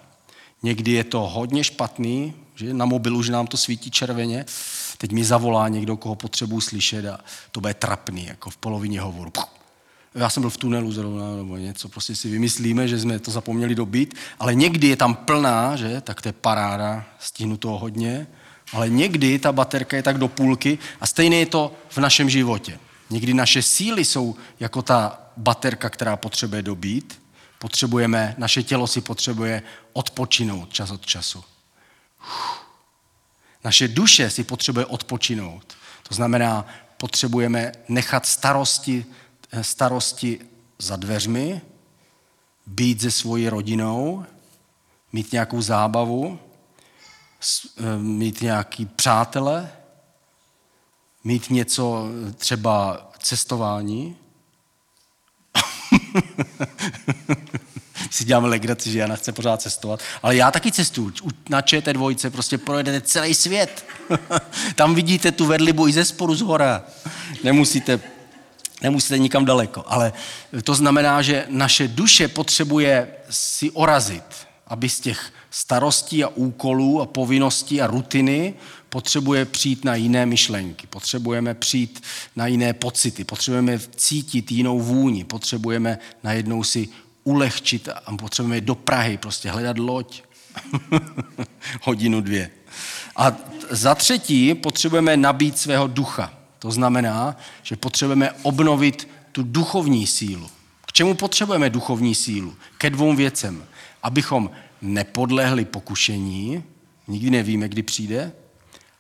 Někdy 0.64 0.92
je 0.92 1.04
to 1.04 1.20
hodně 1.20 1.64
špatný, 1.64 2.34
že 2.56 2.74
na 2.74 2.86
mobilu 2.86 3.20
už 3.20 3.30
nám 3.30 3.48
to 3.48 3.58
svítí 3.58 3.92
červeně, 3.92 4.46
teď 4.98 5.12
mi 5.12 5.24
zavolá 5.24 5.68
někdo, 5.68 5.98
koho 5.98 6.16
potřebuji 6.16 6.62
slyšet 6.62 7.06
a 7.06 7.20
to 7.52 7.62
bude 7.62 7.74
trapný, 7.74 8.26
jako 8.26 8.50
v 8.50 8.58
polovině 8.58 9.02
hovoru. 9.02 9.32
Já 10.16 10.30
jsem 10.30 10.42
byl 10.42 10.50
v 10.50 10.58
tunelu 10.58 10.92
zrovna, 10.92 11.36
nebo 11.36 11.58
něco, 11.58 11.90
prostě 11.90 12.16
si 12.16 12.30
vymyslíme, 12.30 12.88
že 12.88 13.00
jsme 13.00 13.20
to 13.20 13.32
zapomněli 13.32 13.76
dobít, 13.76 14.16
ale 14.40 14.56
někdy 14.56 14.88
je 14.88 14.96
tam 14.96 15.16
plná, 15.16 15.76
že, 15.76 16.02
tak 16.02 16.22
to 16.22 16.30
je 16.30 16.34
paráda, 16.34 17.06
stínu 17.20 17.58
toho 17.58 17.78
hodně, 17.78 18.28
ale 18.74 18.90
někdy 18.90 19.40
ta 19.40 19.52
baterka 19.52 19.98
je 19.98 20.04
tak 20.04 20.18
do 20.18 20.28
půlky 20.28 20.78
a 21.02 21.08
stejně 21.08 21.40
je 21.40 21.46
to 21.46 21.74
v 21.90 21.98
našem 21.98 22.30
životě. 22.30 22.80
Někdy 23.10 23.34
naše 23.34 23.62
síly 23.62 24.06
jsou 24.06 24.36
jako 24.60 24.82
ta 24.82 25.22
baterka, 25.38 25.90
která 25.90 26.16
potřebuje 26.16 26.62
dobít. 26.62 27.22
Potřebujeme, 27.60 28.36
naše 28.38 28.64
tělo 28.64 28.88
si 28.88 29.02
potřebuje 29.02 29.64
odpočinout 29.94 30.74
čas 30.74 30.92
od 30.92 31.06
času. 31.06 31.44
Naše 33.64 33.88
duše 33.88 34.30
si 34.30 34.44
potřebuje 34.44 34.86
odpočinout. 34.86 35.74
To 36.10 36.16
znamená, 36.16 36.66
potřebujeme 36.98 37.72
nechat 37.90 38.26
starosti, 38.26 39.06
starosti 39.62 40.40
za 40.80 40.96
dveřmi, 40.96 41.62
být 42.68 43.02
se 43.02 43.12
svojí 43.12 43.50
rodinou, 43.50 44.26
mít 45.14 45.32
nějakou 45.32 45.62
zábavu, 45.62 46.40
Eh, 47.78 47.98
mít 47.98 48.42
nějaký 48.42 48.86
přátele, 48.86 49.72
mít 51.24 51.50
něco, 51.50 52.08
třeba 52.38 53.08
cestování. 53.20 54.18
si 58.12 58.26
děláme 58.26 58.48
legraci, 58.48 58.92
že 58.92 59.00
Jana 59.00 59.16
chce 59.16 59.32
pořád 59.32 59.62
cestovat, 59.62 60.00
ale 60.24 60.36
já 60.36 60.52
taky 60.52 60.72
cestuju. 60.72 61.14
Na 61.50 61.62
ČT 61.62 61.94
dvojce 61.94 62.30
prostě 62.30 62.58
projedete 62.58 63.02
celý 63.02 63.34
svět. 63.34 63.86
Tam 64.76 64.96
vidíte 64.96 65.32
tu 65.32 65.46
vedlibu 65.46 65.88
i 65.88 65.94
ze 65.94 66.06
sporu 66.06 66.36
z 66.36 66.42
hora. 66.42 66.84
Nemusíte, 67.44 68.00
nemusíte 68.82 69.18
nikam 69.18 69.46
daleko. 69.46 69.84
Ale 69.88 70.14
to 70.64 70.76
znamená, 70.76 71.22
že 71.22 71.46
naše 71.50 71.88
duše 71.88 72.28
potřebuje 72.28 73.08
si 73.30 73.72
orazit, 73.72 74.24
aby 74.68 74.90
z 74.90 75.00
těch 75.00 75.34
starostí 75.52 76.24
a 76.24 76.28
úkolů 76.28 77.02
a 77.02 77.06
povinností 77.06 77.82
a 77.82 77.88
rutiny 77.88 78.54
potřebuje 78.90 79.46
přijít 79.46 79.86
na 79.86 79.96
jiné 79.96 80.26
myšlenky, 80.26 80.88
potřebujeme 80.88 81.54
přijít 81.54 82.04
na 82.36 82.48
jiné 82.48 82.74
pocity, 82.74 83.24
potřebujeme 83.24 83.80
cítit 83.96 84.52
jinou 84.52 84.80
vůni, 84.80 85.24
potřebujeme 85.24 86.00
najednou 86.24 86.64
si 86.64 86.90
ulehčit 87.24 87.90
a 88.06 88.18
potřebujeme 88.18 88.62
do 88.62 88.76
Prahy, 88.76 89.18
prostě 89.18 89.50
hledat 89.50 89.78
loď. 89.78 90.22
Hodinu, 91.82 92.22
dvě. 92.22 92.50
A 93.16 93.38
za 93.70 93.96
třetí 93.96 94.56
potřebujeme 94.56 95.18
nabít 95.18 95.58
svého 95.58 95.88
ducha. 95.88 96.41
To 96.62 96.72
znamená, 96.72 97.36
že 97.64 97.76
potřebujeme 97.76 98.32
obnovit 98.32 99.08
tu 99.32 99.44
duchovní 99.44 100.08
sílu. 100.08 100.50
K 100.86 100.94
čemu 100.94 101.16
potřebujeme 101.16 101.70
duchovní 101.70 102.16
sílu? 102.16 102.56
Ke 102.78 102.90
dvou 102.90 103.16
věcem. 103.16 103.66
Abychom 104.04 104.52
nepodlehli 104.82 105.66
pokušení, 105.66 106.64
nikdy 107.08 107.30
nevíme, 107.30 107.70
kdy 107.70 107.84
přijde, 107.84 108.32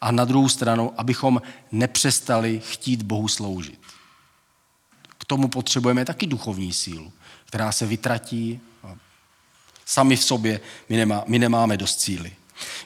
a 0.01 0.12
na 0.12 0.25
druhou 0.25 0.50
stranu, 0.50 0.94
abychom 0.98 1.41
nepřestali 1.72 2.62
chtít 2.65 3.01
Bohu 3.01 3.27
sloužit. 3.27 3.80
K 5.18 5.25
tomu 5.25 5.48
potřebujeme 5.48 6.06
taky 6.06 6.27
duchovní 6.27 6.74
sílu, 6.74 7.12
která 7.46 7.72
se 7.72 7.86
vytratí, 7.86 8.60
Sami 9.86 10.15
v 10.15 10.24
sobě 10.24 10.60
my, 10.89 10.98
nemá, 10.98 11.24
my 11.27 11.39
nemáme 11.39 11.77
dost 11.77 11.96
cíly. 11.96 12.34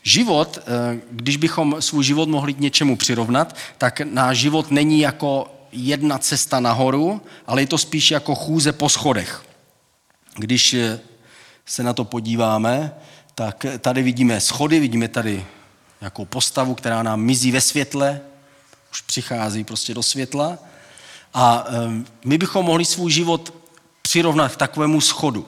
Život, 0.04 0.58
eh, 0.58 1.00
když 1.12 1.38
bychom 1.38 1.76
svůj 1.80 2.04
život 2.04 2.30
mohli 2.30 2.54
k 2.54 2.60
něčemu 2.60 2.96
přirovnat, 2.96 3.56
tak 3.78 4.02
náš 4.02 4.38
život 4.38 4.72
není 4.72 5.00
jako 5.00 5.52
jedna 5.72 6.18
cesta 6.18 6.60
nahoru, 6.60 7.22
ale 7.48 7.62
je 7.62 7.68
to 7.68 7.78
spíš 7.78 8.12
jako 8.12 8.36
chůze 8.36 8.72
po 8.72 8.90
schodech. 8.90 9.46
Když 10.36 10.74
eh, 10.74 11.00
se 11.66 11.84
na 11.84 11.94
to 11.94 12.06
podíváme, 12.06 12.94
tak 13.36 13.66
tady 13.80 14.04
vidíme 14.04 14.42
schody, 14.42 14.80
vidíme 14.80 15.08
tady 15.08 15.46
nějakou 16.02 16.26
postavu, 16.26 16.76
která 16.76 17.04
nám 17.04 17.22
mizí 17.22 17.52
ve 17.52 17.62
světle, 17.62 18.22
už 18.92 19.02
přichází 19.02 19.64
prostě 19.64 19.94
do 19.94 20.04
světla. 20.04 20.58
A 21.34 21.66
eh, 21.68 21.72
my 22.26 22.38
bychom 22.38 22.66
mohli 22.66 22.86
svůj 22.86 23.12
život 23.12 23.54
přirovnat 24.02 24.52
k 24.52 24.58
takovému 24.58 25.02
schodu. 25.02 25.48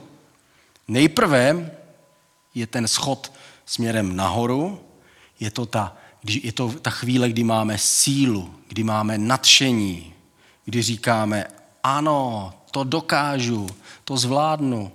Nejprve 0.88 1.72
je 2.56 2.68
ten 2.68 2.88
schod 2.88 3.32
směrem 3.68 4.16
nahoru, 4.16 4.80
je 5.40 5.52
to 5.52 5.66
ta, 5.66 5.98
je 6.24 6.52
to 6.52 6.72
ta 6.82 6.90
chvíle, 6.90 7.30
kdy 7.30 7.44
máme 7.44 7.78
sílu, 7.78 8.54
kdy 8.68 8.84
máme 8.84 9.18
nadšení, 9.18 10.14
kdy 10.66 10.82
říkáme, 10.82 11.46
ano, 11.84 12.54
to 12.72 12.84
dokážu, 12.84 13.68
to 14.04 14.18
zvládnu, 14.18 14.92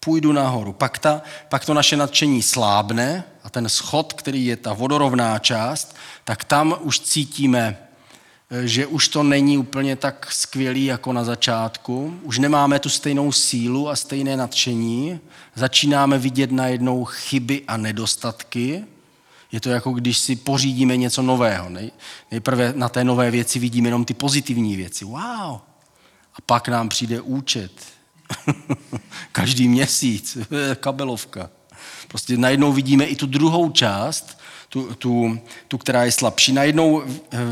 půjdu 0.00 0.32
nahoru. 0.32 0.72
Pak, 0.72 0.98
ta, 0.98 1.22
pak 1.48 1.64
to 1.64 1.74
naše 1.74 1.96
nadšení 1.96 2.42
slábne 2.42 3.24
a 3.44 3.50
ten 3.50 3.68
schod, 3.68 4.12
který 4.12 4.46
je 4.46 4.56
ta 4.56 4.72
vodorovná 4.72 5.38
část, 5.38 5.96
tak 6.24 6.44
tam 6.44 6.74
už 6.80 7.00
cítíme, 7.00 7.85
že 8.64 8.86
už 8.86 9.08
to 9.08 9.22
není 9.22 9.58
úplně 9.58 9.96
tak 9.96 10.32
skvělý 10.32 10.84
jako 10.84 11.12
na 11.12 11.24
začátku. 11.24 12.20
Už 12.22 12.38
nemáme 12.38 12.78
tu 12.78 12.88
stejnou 12.88 13.32
sílu 13.32 13.88
a 13.88 13.96
stejné 13.96 14.36
nadšení. 14.36 15.20
Začínáme 15.54 16.18
vidět 16.18 16.52
najednou 16.52 17.04
chyby 17.04 17.62
a 17.68 17.76
nedostatky. 17.76 18.84
Je 19.52 19.60
to 19.60 19.70
jako 19.70 19.92
když 19.92 20.18
si 20.18 20.36
pořídíme 20.36 20.96
něco 20.96 21.22
nového. 21.22 21.70
Nejprve 22.30 22.72
na 22.76 22.88
té 22.88 23.04
nové 23.04 23.30
věci 23.30 23.58
vidíme 23.58 23.88
jenom 23.88 24.04
ty 24.04 24.14
pozitivní 24.14 24.76
věci. 24.76 25.04
Wow! 25.04 25.60
A 26.34 26.40
pak 26.46 26.68
nám 26.68 26.88
přijde 26.88 27.20
účet. 27.20 27.72
Každý 29.32 29.68
měsíc. 29.68 30.38
Kabelovka. 30.80 31.50
Prostě 32.08 32.36
najednou 32.36 32.72
vidíme 32.72 33.04
i 33.04 33.16
tu 33.16 33.26
druhou 33.26 33.70
část, 33.70 34.38
tu, 34.68 34.94
tu, 34.94 35.38
tu 35.68 35.78
která 35.78 36.04
je 36.04 36.12
slabší. 36.12 36.52
Najednou 36.52 37.02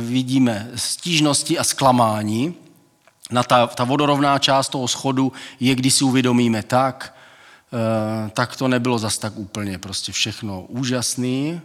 vidíme 0.01 0.71
stížnosti 0.75 1.59
a 1.59 1.65
zklamání. 1.65 2.55
Na 3.31 3.43
ta, 3.43 3.67
ta 3.67 3.85
vodorovná 3.85 4.39
část 4.39 4.69
toho 4.69 4.89
schodu 4.89 5.33
je, 5.61 5.75
když 5.75 5.95
si 5.95 6.05
uvědomíme 6.05 6.63
tak, 6.63 7.17
eh, 7.73 8.31
tak 8.31 8.57
to 8.57 8.69
nebylo 8.69 8.99
zas 8.99 9.19
tak 9.19 9.37
úplně 9.37 9.79
prostě 9.79 10.13
všechno 10.13 10.63
úžasný, 10.63 11.61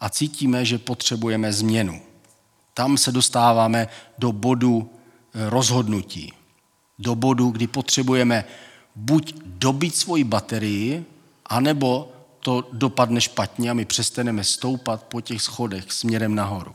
a 0.00 0.08
cítíme, 0.08 0.64
že 0.64 0.78
potřebujeme 0.78 1.52
změnu. 1.52 2.00
Tam 2.74 2.98
se 2.98 3.12
dostáváme 3.12 3.88
do 4.18 4.32
bodu 4.32 4.90
eh, 5.34 5.50
rozhodnutí. 5.50 6.32
Do 6.98 7.14
bodu, 7.14 7.50
kdy 7.50 7.66
potřebujeme 7.66 8.44
buď 8.96 9.34
dobít 9.44 9.96
svoji 9.96 10.24
baterii, 10.24 11.04
anebo 11.46 12.12
to 12.40 12.68
dopadne 12.72 13.20
špatně 13.20 13.70
a 13.70 13.74
my 13.74 13.84
přestaneme 13.84 14.44
stoupat 14.44 15.02
po 15.02 15.20
těch 15.20 15.42
schodech 15.42 15.92
směrem 15.92 16.34
nahoru. 16.34 16.72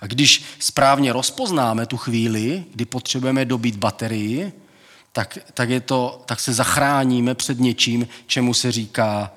A 0.00 0.06
když 0.06 0.44
správně 0.58 1.12
rozpoznáme 1.12 1.86
tu 1.86 1.96
chvíli, 1.96 2.64
kdy 2.74 2.84
potřebujeme 2.84 3.44
dobít 3.44 3.76
baterii, 3.76 4.52
tak, 5.12 5.38
tak, 5.54 5.70
je 5.70 5.80
to, 5.80 6.22
tak 6.26 6.40
se 6.40 6.52
zachráníme 6.52 7.34
před 7.34 7.60
něčím, 7.60 8.08
čemu 8.26 8.54
se 8.54 8.72
říká 8.72 9.32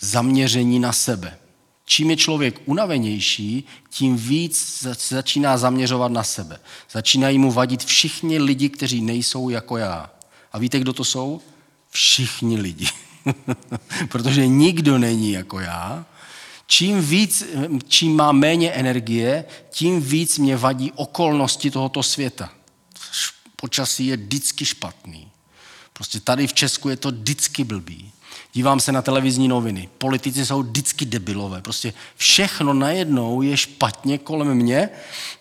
zaměření 0.00 0.78
na 0.78 0.92
sebe. 0.92 1.36
Čím 1.84 2.10
je 2.10 2.16
člověk 2.16 2.60
unavenější, 2.64 3.64
tím 3.90 4.16
víc 4.16 4.86
začíná 5.08 5.58
zaměřovat 5.58 6.12
na 6.12 6.22
sebe. 6.22 6.60
Začínají 6.90 7.38
mu 7.38 7.52
vadit 7.52 7.84
všichni 7.84 8.38
lidi, 8.38 8.68
kteří 8.68 9.00
nejsou 9.00 9.48
jako 9.48 9.76
já. 9.76 10.10
A 10.52 10.58
víte, 10.58 10.78
kdo 10.78 10.92
to 10.92 11.04
jsou? 11.04 11.40
Všichni 11.90 12.60
lidi. 12.60 12.86
Protože 14.08 14.46
nikdo 14.46 14.98
není 14.98 15.32
jako 15.32 15.60
já. 15.60 16.06
Čím 16.66 17.00
víc, 17.00 17.44
čím 17.88 18.16
má 18.16 18.32
méně 18.32 18.70
energie, 18.70 19.44
tím 19.70 20.00
víc 20.00 20.38
mě 20.38 20.56
vadí 20.56 20.92
okolnosti 20.92 21.70
tohoto 21.70 22.02
světa. 22.02 22.50
Počasí 23.56 24.06
je 24.06 24.16
vždycky 24.16 24.64
špatný. 24.64 25.30
Prostě 25.92 26.20
tady 26.20 26.46
v 26.46 26.54
Česku 26.54 26.88
je 26.88 26.96
to 26.96 27.10
vždycky 27.10 27.64
blbý 27.64 28.12
dívám 28.52 28.80
se 28.80 28.92
na 28.92 29.02
televizní 29.02 29.48
noviny, 29.48 29.88
politici 29.98 30.46
jsou 30.46 30.62
vždycky 30.62 31.04
debilové, 31.04 31.62
prostě 31.62 31.92
všechno 32.16 32.74
najednou 32.74 33.42
je 33.42 33.56
špatně 33.56 34.18
kolem 34.18 34.54
mě 34.54 34.88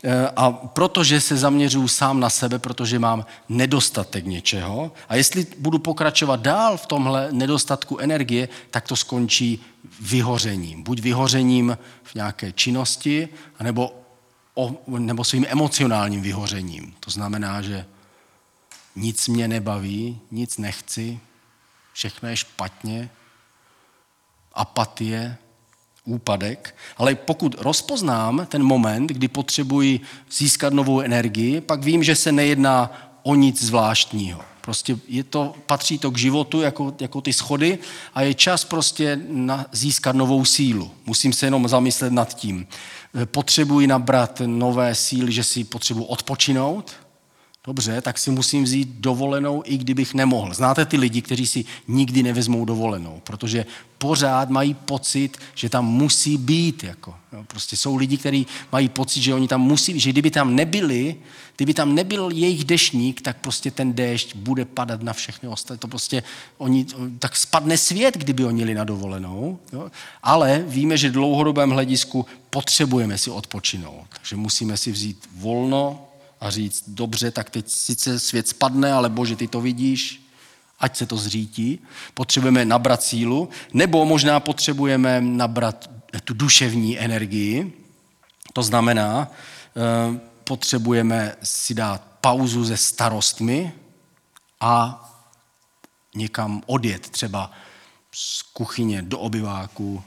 eh, 0.04 0.28
a 0.36 0.52
protože 0.52 1.22
se 1.22 1.38
zaměřuju 1.38 1.88
sám 1.88 2.20
na 2.20 2.30
sebe, 2.30 2.60
protože 2.60 3.00
mám 3.00 3.26
nedostatek 3.50 4.26
něčeho 4.26 4.92
a 5.10 5.16
jestli 5.16 5.48
budu 5.58 5.80
pokračovat 5.80 6.40
dál 6.40 6.78
v 6.78 6.86
tomhle 6.86 7.28
nedostatku 7.32 8.00
energie, 8.00 8.50
tak 8.72 8.88
to 8.88 8.96
skončí 8.96 9.62
vyhořením. 10.02 10.84
Buď 10.84 11.00
vyhořením 11.00 11.78
v 12.04 12.16
nějaké 12.16 12.52
činnosti, 12.52 13.30
nebo, 13.62 13.94
nebo 14.88 15.24
svým 15.24 15.46
emocionálním 15.50 16.22
vyhořením. 16.22 16.94
To 17.00 17.12
znamená, 17.12 17.62
že 17.62 17.86
nic 18.96 19.28
mě 19.28 19.48
nebaví, 19.48 20.20
nic 20.32 20.58
nechci, 20.58 21.20
všechno 21.94 22.30
je 22.30 22.38
špatně, 22.38 23.10
apatie, 24.54 25.38
úpadek, 26.06 26.76
ale 26.98 27.16
pokud 27.16 27.56
rozpoznám 27.60 28.46
ten 28.50 28.64
moment, 28.64 29.08
kdy 29.08 29.28
potřebuji 29.28 30.00
získat 30.32 30.74
novou 30.74 31.02
energii, 31.02 31.62
pak 31.62 31.84
vím, 31.84 32.04
že 32.04 32.16
se 32.16 32.32
nejedná 32.32 32.92
o 33.24 33.36
nic 33.36 33.64
zvláštního. 33.64 34.42
Prostě 34.62 34.98
je 35.08 35.24
to, 35.24 35.56
patří 35.66 35.98
to 35.98 36.12
k 36.12 36.18
životu 36.18 36.62
jako, 36.62 36.94
jako 37.00 37.22
ty 37.22 37.34
schody 37.34 37.80
a 38.14 38.22
je 38.22 38.34
čas 38.34 38.66
prostě 38.66 39.20
na, 39.28 39.66
získat 39.72 40.16
novou 40.16 40.46
sílu. 40.46 40.92
Musím 41.06 41.34
se 41.34 41.46
jenom 41.46 41.68
zamyslet 41.68 42.14
nad 42.14 42.34
tím. 42.34 42.68
Potřebuji 43.26 43.88
nabrat 43.88 44.42
nové 44.46 44.96
síly, 44.96 45.32
že 45.32 45.44
si 45.44 45.64
potřebuji 45.64 46.04
odpočinout, 46.04 46.92
Dobře, 47.64 48.02
tak 48.02 48.18
si 48.18 48.32
musím 48.32 48.64
vzít 48.64 48.90
dovolenou, 48.90 49.64
i 49.66 49.78
kdybych 49.78 50.14
nemohl. 50.14 50.54
Znáte 50.54 50.86
ty 50.86 50.98
lidi, 50.98 51.22
kteří 51.22 51.48
si 51.48 51.66
nikdy 51.88 52.24
nevezmou 52.24 52.66
dovolenou, 52.66 53.22
protože 53.24 53.66
pořád 53.98 54.50
mají 54.50 54.74
pocit, 54.74 55.38
že 55.56 55.70
tam 55.70 55.86
musí 55.86 56.38
být. 56.38 56.84
Jako, 56.84 57.16
jo. 57.34 57.44
Prostě 57.48 57.78
jsou 57.78 57.96
lidi, 57.96 58.18
kteří 58.18 58.48
mají 58.72 58.90
pocit, 58.90 59.22
že 59.22 59.34
oni 59.34 59.48
tam 59.48 59.62
musí 59.62 60.00
že 60.00 60.10
kdyby 60.10 60.32
tam 60.32 60.56
nebyli, 60.56 61.16
kdyby 61.56 61.74
tam 61.74 61.96
nebyl 61.96 62.30
jejich 62.34 62.64
dešník, 62.64 63.22
tak 63.22 63.38
prostě 63.38 63.72
ten 63.72 63.94
déšť 63.94 64.36
bude 64.36 64.66
padat 64.66 65.04
na 65.04 65.14
všechny 65.14 65.50
ostatní. 65.50 65.80
To 65.80 65.88
prostě 65.88 66.24
oni, 66.58 66.86
tak 67.20 67.36
spadne 67.36 67.78
svět, 67.78 68.18
kdyby 68.18 68.46
oni 68.46 68.62
jeli 68.62 68.74
na 68.74 68.84
dovolenou. 68.84 69.60
Jo. 69.74 69.92
Ale 70.24 70.64
víme, 70.68 70.98
že 70.98 71.10
v 71.10 71.14
dlouhodobém 71.14 71.70
hledisku 71.70 72.26
potřebujeme 72.50 73.18
si 73.18 73.30
odpočinout. 73.32 74.06
Takže 74.10 74.36
musíme 74.36 74.78
si 74.78 74.92
vzít 74.92 75.30
volno, 75.36 76.09
a 76.42 76.50
říct, 76.50 76.84
dobře, 76.88 77.32
tak 77.32 77.50
teď 77.50 77.70
sice 77.70 78.20
svět 78.20 78.48
spadne, 78.48 78.94
ale 78.94 79.10
bože, 79.10 79.36
ty 79.36 79.48
to 79.48 79.62
vidíš, 79.62 80.30
ať 80.80 80.98
se 80.98 81.06
to 81.06 81.18
zřítí. 81.18 81.80
Potřebujeme 82.14 82.66
nabrat 82.66 83.04
sílu, 83.04 83.50
nebo 83.74 84.06
možná 84.06 84.40
potřebujeme 84.40 85.22
nabrat 85.22 85.90
tu 86.24 86.34
duševní 86.34 87.00
energii. 87.00 87.74
To 88.54 88.64
znamená, 88.64 89.28
eh, 89.28 90.20
potřebujeme 90.44 91.36
si 91.44 91.74
dát 91.74 92.02
pauzu 92.22 92.66
ze 92.66 92.78
starostmi 92.78 93.74
a 94.60 95.06
někam 96.16 96.62
odjet, 96.66 97.10
třeba 97.10 97.52
z 98.12 98.42
kuchyně 98.42 99.02
do 99.02 99.20
obyváku, 99.20 100.04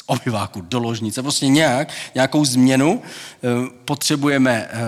obyváku 0.06 0.60
do 0.60 0.78
ložnice, 0.78 1.22
prostě 1.22 1.48
nějak, 1.48 1.92
nějakou 2.14 2.44
změnu. 2.44 3.02
Eh, 3.02 3.48
potřebujeme 3.84 4.68
eh, 4.70 4.78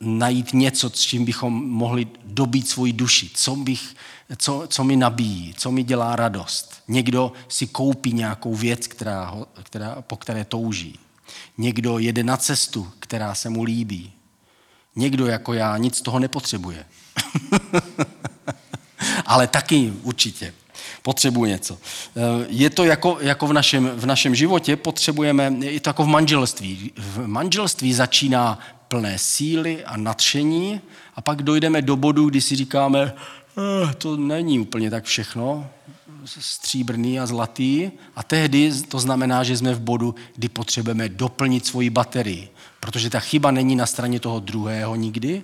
najít 0.00 0.52
něco, 0.52 0.90
s 0.90 1.00
čím 1.00 1.24
bychom 1.24 1.70
mohli 1.70 2.06
dobít 2.24 2.68
svoji 2.68 2.92
duši, 2.92 3.30
co, 3.34 3.56
bych, 3.56 3.94
co, 4.36 4.64
co 4.68 4.84
mi 4.84 4.96
nabíjí, 4.96 5.54
co 5.56 5.70
mi 5.70 5.82
dělá 5.82 6.16
radost. 6.16 6.74
Někdo 6.88 7.32
si 7.48 7.66
koupí 7.66 8.12
nějakou 8.12 8.54
věc, 8.54 8.86
která, 8.86 9.34
která, 9.62 9.96
po 10.00 10.16
které 10.16 10.44
touží. 10.44 10.98
Někdo 11.58 11.98
jede 11.98 12.24
na 12.24 12.36
cestu, 12.36 12.92
která 12.98 13.34
se 13.34 13.50
mu 13.50 13.62
líbí. 13.62 14.12
Někdo 14.96 15.26
jako 15.26 15.52
já 15.52 15.76
nic 15.76 16.00
toho 16.00 16.18
nepotřebuje. 16.18 16.84
Ale 19.26 19.46
taky 19.46 19.92
určitě 20.02 20.54
potřebuji 21.02 21.44
něco. 21.44 21.78
Eh, 22.16 22.20
je 22.48 22.70
to 22.70 22.84
jako, 22.84 23.18
jako 23.20 23.46
v, 23.46 23.52
našem, 23.52 23.90
v 23.94 24.06
našem 24.06 24.34
životě, 24.34 24.76
potřebujeme, 24.76 25.54
je 25.60 25.80
to 25.80 25.90
jako 25.90 26.04
v 26.04 26.08
manželství. 26.08 26.92
V 26.96 27.26
manželství 27.26 27.94
začíná 27.94 28.58
plné 28.88 29.18
síly 29.18 29.84
a 29.84 29.96
nadšení 29.96 30.80
a 31.14 31.20
pak 31.20 31.42
dojdeme 31.42 31.82
do 31.82 31.96
bodu, 31.96 32.30
kdy 32.30 32.40
si 32.40 32.56
říkáme, 32.56 33.12
eh, 33.12 33.94
to 33.94 34.16
není 34.16 34.58
úplně 34.58 34.90
tak 34.90 35.04
všechno 35.04 35.66
stříbrný 36.26 37.20
a 37.20 37.26
zlatý. 37.26 37.90
A 38.16 38.22
tehdy 38.22 38.72
to 38.88 38.98
znamená, 38.98 39.44
že 39.44 39.56
jsme 39.56 39.74
v 39.74 39.80
bodu, 39.80 40.14
kdy 40.36 40.48
potřebujeme 40.48 41.08
doplnit 41.08 41.66
svoji 41.66 41.90
baterii. 41.90 42.48
Protože 42.80 43.10
ta 43.10 43.20
chyba 43.20 43.50
není 43.50 43.76
na 43.76 43.86
straně 43.86 44.20
toho 44.20 44.40
druhého 44.40 44.96
nikdy, 44.96 45.42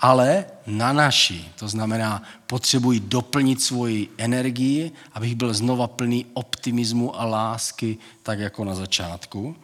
ale 0.00 0.44
na 0.66 0.92
naší. 0.92 1.52
To 1.58 1.68
znamená, 1.68 2.22
potřebuji 2.46 3.00
doplnit 3.00 3.62
svoji 3.62 4.08
energii, 4.18 4.92
abych 5.12 5.34
byl 5.34 5.54
znova 5.54 5.86
plný 5.86 6.26
optimismu 6.34 7.20
a 7.20 7.24
lásky, 7.24 7.98
tak 8.22 8.38
jako 8.38 8.64
na 8.64 8.74
začátku. 8.74 9.56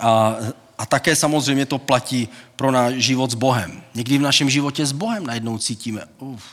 A, 0.00 0.36
a 0.78 0.86
také 0.86 1.16
samozřejmě 1.16 1.66
to 1.66 1.78
platí 1.78 2.28
pro 2.56 2.70
náš 2.70 2.94
život 2.94 3.30
s 3.30 3.34
Bohem. 3.34 3.82
Někdy 3.94 4.18
v 4.18 4.22
našem 4.22 4.50
životě 4.50 4.86
s 4.86 4.92
Bohem 4.92 5.26
najednou 5.26 5.58
cítíme, 5.58 6.02
uf, 6.18 6.44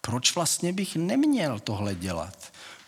proč 0.00 0.34
vlastně 0.34 0.72
bych 0.72 0.96
neměl 0.96 1.58
tohle 1.58 1.94
dělat? 1.94 2.36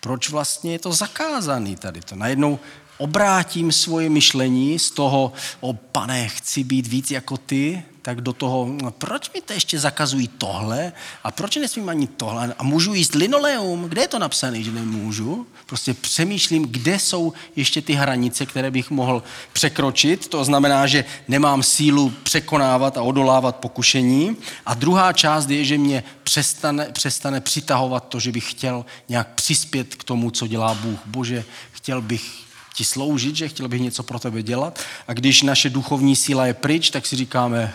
Proč 0.01 0.31
vlastně 0.31 0.73
je 0.73 0.79
to 0.79 0.93
zakázaný 0.93 1.77
tady 1.77 2.01
to? 2.01 2.17
Najednou 2.17 2.59
obrátím 2.99 3.73
svoje 3.73 4.11
myšlení 4.11 4.79
z 4.79 4.91
toho, 4.91 5.33
o 5.61 5.73
pane, 5.73 6.29
chci 6.29 6.65
být 6.65 6.87
víc 6.87 7.11
jako 7.11 7.37
ty, 7.37 7.83
tak 8.03 8.21
do 8.21 8.33
toho, 8.33 8.69
no, 8.83 8.91
proč 8.91 9.31
mi 9.35 9.41
to 9.41 9.53
ještě 9.53 9.79
zakazují 9.79 10.29
tohle? 10.29 10.93
A 11.25 11.31
proč 11.31 11.57
nesmím 11.57 11.89
ani 11.89 12.07
tohle? 12.07 12.55
A 12.59 12.63
můžu 12.63 12.95
jíst 12.95 13.15
linoleum, 13.15 13.85
kde 13.85 14.03
je 14.03 14.09
to 14.09 14.19
napsané, 14.19 14.63
že 14.63 14.71
nemůžu? 14.71 15.47
Prostě 15.67 15.95
přemýšlím, 15.95 16.63
kde 16.63 16.99
jsou 16.99 17.33
ještě 17.57 17.83
ty 17.83 17.93
hranice, 17.93 18.47
které 18.47 18.71
bych 18.71 18.91
mohl 18.91 19.23
překročit, 19.53 20.29
to 20.29 20.45
znamená, 20.45 20.87
že 20.87 21.05
nemám 21.29 21.63
sílu 21.63 22.13
překonávat 22.23 22.97
a 22.97 23.03
odolávat 23.03 23.57
pokušení. 23.57 24.37
A 24.67 24.75
druhá 24.75 25.13
část 25.13 25.51
je, 25.51 25.65
že 25.65 25.79
mě 25.79 26.05
přestane, 26.23 26.89
přestane 26.93 27.41
přitahovat 27.41 28.09
to, 28.09 28.21
že 28.21 28.33
bych 28.33 28.51
chtěl 28.51 28.85
nějak 29.09 29.29
přispět 29.35 29.95
k 29.95 30.05
tomu, 30.05 30.31
co 30.31 30.47
dělá 30.47 30.75
Bůh. 30.75 31.01
Bože, 31.07 31.45
chtěl 31.73 32.03
bych 32.03 32.48
ti 32.75 32.85
sloužit, 32.85 33.37
že 33.37 33.49
chtěl 33.49 33.69
bych 33.69 33.81
něco 33.81 34.03
pro 34.03 34.19
tebe 34.19 34.43
dělat. 34.43 34.79
A 35.09 35.13
když 35.13 35.43
naše 35.43 35.71
duchovní 35.71 36.17
síla 36.17 36.47
je 36.47 36.55
pryč, 36.55 36.91
tak 36.91 37.07
si 37.07 37.17
říkáme, 37.17 37.75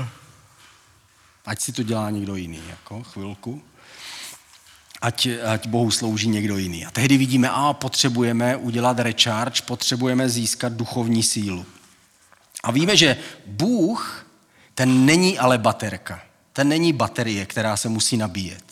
eh, 0.00 0.06
ať 1.46 1.60
si 1.60 1.72
to 1.72 1.82
dělá 1.82 2.10
někdo 2.10 2.36
jiný, 2.36 2.60
jako 2.70 3.02
chvilku. 3.02 3.62
Ať, 5.00 5.28
ať 5.46 5.66
Bohu 5.66 5.90
slouží 5.90 6.28
někdo 6.28 6.58
jiný. 6.58 6.86
A 6.86 6.90
tehdy 6.90 7.16
vidíme, 7.16 7.50
a 7.50 7.72
potřebujeme 7.72 8.56
udělat 8.56 8.98
recharge, 8.98 9.62
potřebujeme 9.62 10.28
získat 10.28 10.72
duchovní 10.72 11.22
sílu. 11.22 11.66
A 12.62 12.70
víme, 12.70 12.96
že 12.96 13.16
Bůh, 13.46 14.26
ten 14.74 15.06
není 15.06 15.38
ale 15.38 15.58
baterka. 15.58 16.22
Ten 16.52 16.68
není 16.68 16.92
baterie, 16.92 17.46
která 17.46 17.76
se 17.76 17.88
musí 17.88 18.16
nabíjet. 18.16 18.64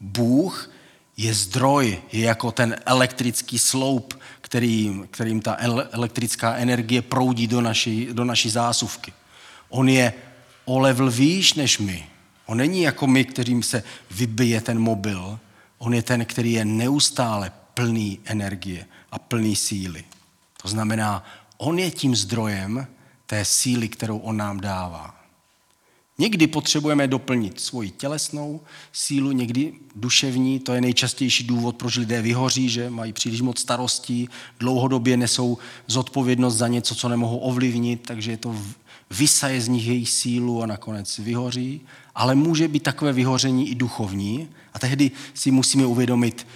Bůh 0.00 0.70
je 1.16 1.34
zdroj, 1.34 2.02
je 2.12 2.24
jako 2.24 2.52
ten 2.52 2.76
elektrický 2.86 3.58
sloup, 3.58 4.20
kterým, 4.56 5.08
kterým 5.10 5.40
ta 5.40 5.56
elektrická 5.92 6.54
energie 6.54 7.02
proudí 7.02 7.46
do 7.46 7.60
naší, 7.60 8.08
do 8.12 8.24
naší 8.24 8.50
zásuvky. 8.50 9.12
On 9.68 9.88
je 9.88 10.12
o 10.64 10.78
level 10.78 11.10
výš 11.10 11.54
než 11.54 11.78
my. 11.78 12.06
On 12.46 12.58
není 12.58 12.82
jako 12.82 13.06
my, 13.06 13.24
kterým 13.24 13.62
se 13.62 13.82
vybije 14.10 14.60
ten 14.60 14.78
mobil. 14.78 15.38
On 15.78 15.94
je 15.94 16.02
ten, 16.02 16.24
který 16.24 16.52
je 16.52 16.64
neustále 16.64 17.52
plný 17.74 18.18
energie 18.24 18.86
a 19.12 19.18
plný 19.18 19.56
síly. 19.56 20.04
To 20.62 20.68
znamená, 20.68 21.24
on 21.56 21.78
je 21.78 21.90
tím 21.90 22.16
zdrojem 22.16 22.86
té 23.26 23.44
síly, 23.44 23.88
kterou 23.88 24.18
on 24.18 24.36
nám 24.36 24.60
dává. 24.60 25.15
Někdy 26.18 26.46
potřebujeme 26.46 27.08
doplnit 27.08 27.60
svoji 27.60 27.90
tělesnou 27.90 28.60
sílu, 28.92 29.32
někdy 29.32 29.72
duševní, 29.94 30.60
to 30.60 30.74
je 30.74 30.80
nejčastější 30.80 31.44
důvod, 31.44 31.76
proč 31.76 31.96
lidé 31.96 32.22
vyhoří, 32.22 32.68
že 32.68 32.90
mají 32.90 33.12
příliš 33.12 33.40
moc 33.40 33.60
starostí, 33.60 34.28
dlouhodobě 34.60 35.16
nesou 35.16 35.58
zodpovědnost 35.86 36.56
za 36.56 36.68
něco, 36.68 36.94
co 36.94 37.08
nemohou 37.08 37.38
ovlivnit, 37.38 38.02
takže 38.06 38.30
je 38.30 38.36
to 38.36 38.56
vysaje 39.10 39.60
z 39.60 39.68
nich 39.68 39.86
jejich 39.86 40.10
sílu 40.10 40.62
a 40.62 40.66
nakonec 40.66 41.18
vyhoří. 41.18 41.80
Ale 42.14 42.34
může 42.34 42.68
být 42.68 42.82
takové 42.82 43.12
vyhoření 43.12 43.68
i 43.68 43.74
duchovní 43.74 44.48
a 44.74 44.78
tehdy 44.78 45.10
si 45.34 45.50
musíme 45.50 45.86
uvědomit, 45.86 46.46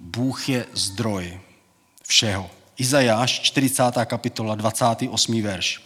Bůh 0.00 0.48
je 0.48 0.66
zdroj 0.72 1.40
všeho. 2.08 2.50
Izajáš, 2.76 3.40
40. 3.40 3.82
kapitola, 4.04 4.54
28. 4.54 5.42
verš. 5.42 5.82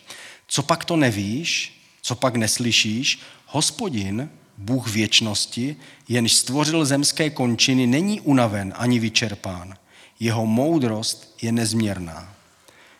Co 0.46 0.62
pak 0.62 0.84
to 0.84 0.96
nevíš, 0.96 1.77
co 2.08 2.14
pak 2.14 2.36
neslyšíš? 2.36 3.20
Hospodin, 3.46 4.30
Bůh 4.56 4.88
věčnosti, 4.88 5.76
jenž 6.08 6.32
stvořil 6.32 6.84
zemské 6.84 7.30
končiny, 7.30 7.86
není 7.86 8.20
unaven 8.20 8.74
ani 8.76 8.98
vyčerpán. 8.98 9.76
Jeho 10.20 10.46
moudrost 10.46 11.34
je 11.42 11.52
nezměrná. 11.52 12.34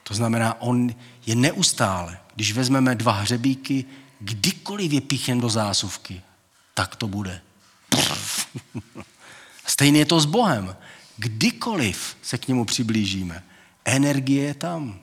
To 0.03 0.15
znamená, 0.15 0.61
on 0.61 0.95
je 1.27 1.35
neustále. 1.35 2.19
Když 2.35 2.53
vezmeme 2.53 2.95
dva 2.95 3.13
hřebíky, 3.13 3.85
kdykoliv 4.21 4.93
je 4.93 5.01
píchem 5.01 5.41
do 5.41 5.49
zásuvky, 5.49 6.21
tak 6.75 6.97
to 6.97 7.09
bude. 7.09 7.41
Stejně 9.67 9.99
je 9.99 10.07
to 10.07 10.21
s 10.21 10.27
Bohem. 10.27 10.77
Kdykoliv 11.17 12.17
se 12.23 12.39
k 12.39 12.49
němu 12.49 12.65
přiblížíme, 12.65 13.43
energie 13.85 14.45
je 14.45 14.55
tam. 14.55 15.01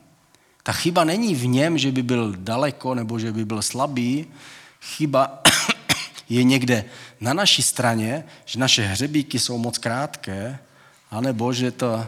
Ta 0.66 0.72
chyba 0.72 1.04
není 1.04 1.34
v 1.34 1.46
něm, 1.46 1.78
že 1.78 1.92
by 1.92 2.02
byl 2.02 2.34
daleko 2.36 2.94
nebo 2.94 3.18
že 3.18 3.32
by 3.32 3.44
byl 3.44 3.62
slabý. 3.62 4.26
Chyba 4.82 5.42
je 6.28 6.44
někde 6.44 6.84
na 7.20 7.32
naší 7.32 7.62
straně, 7.62 8.24
že 8.44 8.58
naše 8.58 8.82
hřebíky 8.86 9.38
jsou 9.38 9.58
moc 9.58 9.78
krátké, 9.78 10.58
anebo 11.10 11.52
že 11.52 11.70
to, 11.70 12.06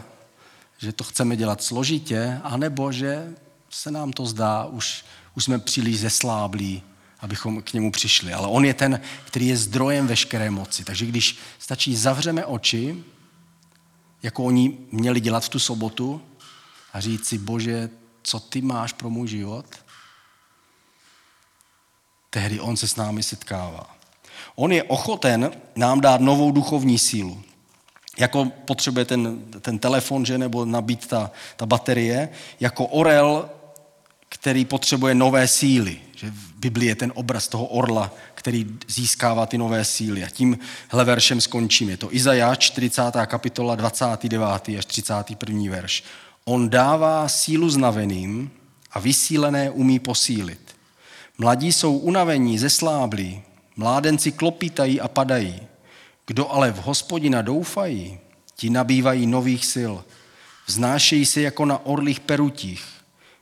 že 0.77 0.91
to 0.91 1.03
chceme 1.03 1.35
dělat 1.35 1.63
složitě, 1.63 2.39
anebo 2.43 2.91
že 2.91 3.33
se 3.69 3.91
nám 3.91 4.11
to 4.11 4.25
zdá, 4.25 4.65
už, 4.65 5.05
už 5.35 5.43
jsme 5.43 5.59
příliš 5.59 5.99
zesláblí, 5.99 6.83
abychom 7.19 7.61
k 7.61 7.73
němu 7.73 7.91
přišli. 7.91 8.33
Ale 8.33 8.47
on 8.47 8.65
je 8.65 8.73
ten, 8.73 8.99
který 9.25 9.47
je 9.47 9.57
zdrojem 9.57 10.07
veškeré 10.07 10.51
moci. 10.51 10.83
Takže 10.83 11.05
když 11.05 11.37
stačí 11.59 11.95
zavřeme 11.95 12.45
oči, 12.45 13.03
jako 14.23 14.43
oni 14.43 14.77
měli 14.91 15.19
dělat 15.19 15.43
v 15.45 15.49
tu 15.49 15.59
sobotu, 15.59 16.21
a 16.93 16.99
říct 16.99 17.27
si, 17.27 17.37
bože, 17.37 17.89
co 18.23 18.39
ty 18.39 18.61
máš 18.61 18.93
pro 18.93 19.09
můj 19.09 19.27
život, 19.27 19.65
tehdy 22.29 22.59
on 22.59 22.77
se 22.77 22.87
s 22.87 22.95
námi 22.95 23.23
setkává. 23.23 23.95
On 24.55 24.71
je 24.71 24.83
ochoten 24.83 25.51
nám 25.75 26.01
dát 26.01 26.21
novou 26.21 26.51
duchovní 26.51 26.99
sílu. 26.99 27.43
Jako 28.17 28.45
potřebuje 28.45 29.05
ten, 29.05 29.43
ten 29.61 29.79
telefon, 29.79 30.25
že, 30.25 30.37
nebo 30.37 30.65
nabít 30.65 31.07
ta, 31.07 31.31
ta 31.55 31.65
baterie, 31.65 32.29
jako 32.59 32.85
orel, 32.85 33.49
který 34.29 34.65
potřebuje 34.65 35.15
nové 35.15 35.47
síly. 35.47 36.01
Že 36.15 36.29
v 36.29 36.53
Biblii 36.53 36.89
je 36.89 36.95
ten 36.95 37.11
obraz 37.15 37.47
toho 37.47 37.65
orla, 37.65 38.13
který 38.33 38.65
získává 38.87 39.45
ty 39.45 39.57
nové 39.57 39.85
síly. 39.85 40.23
A 40.23 40.29
tím 40.29 40.59
veršem 40.93 41.41
skončíme. 41.41 41.91
Je 41.91 41.97
to 41.97 42.15
Izajáš 42.15 42.57
40. 42.57 43.01
kapitola 43.25 43.75
29. 43.75 44.69
až 44.77 44.85
31. 44.85 45.71
verš. 45.71 46.03
On 46.49 46.69
dává 46.69 47.29
sílu 47.29 47.69
znaveným 47.69 48.51
a 48.91 48.99
vysílené 48.99 49.69
umí 49.69 49.99
posílit. 49.99 50.75
Mladí 51.37 51.71
jsou 51.71 51.97
unavení, 51.97 52.57
zesláblí, 52.57 53.41
mládenci 53.75 54.31
klopítají 54.31 55.01
a 55.01 55.07
padají. 55.07 55.61
Kdo 56.27 56.51
ale 56.51 56.71
v 56.71 56.77
hospodina 56.77 57.41
doufají, 57.41 58.19
ti 58.55 58.69
nabývají 58.69 59.27
nových 59.27 59.65
sil. 59.73 59.93
Vznášejí 60.65 61.25
se 61.25 61.41
jako 61.41 61.65
na 61.65 61.85
orlých 61.85 62.19
perutích. 62.19 62.85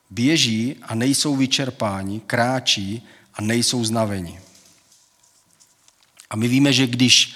Běží 0.09 0.75
a 0.81 0.95
nejsou 0.95 1.35
vyčerpáni, 1.35 2.19
kráčí 2.19 3.07
a 3.33 3.41
nejsou 3.41 3.85
znaveni. 3.85 4.39
A 6.29 6.35
my 6.35 6.47
víme, 6.47 6.73
že 6.73 6.87
když, 6.87 7.35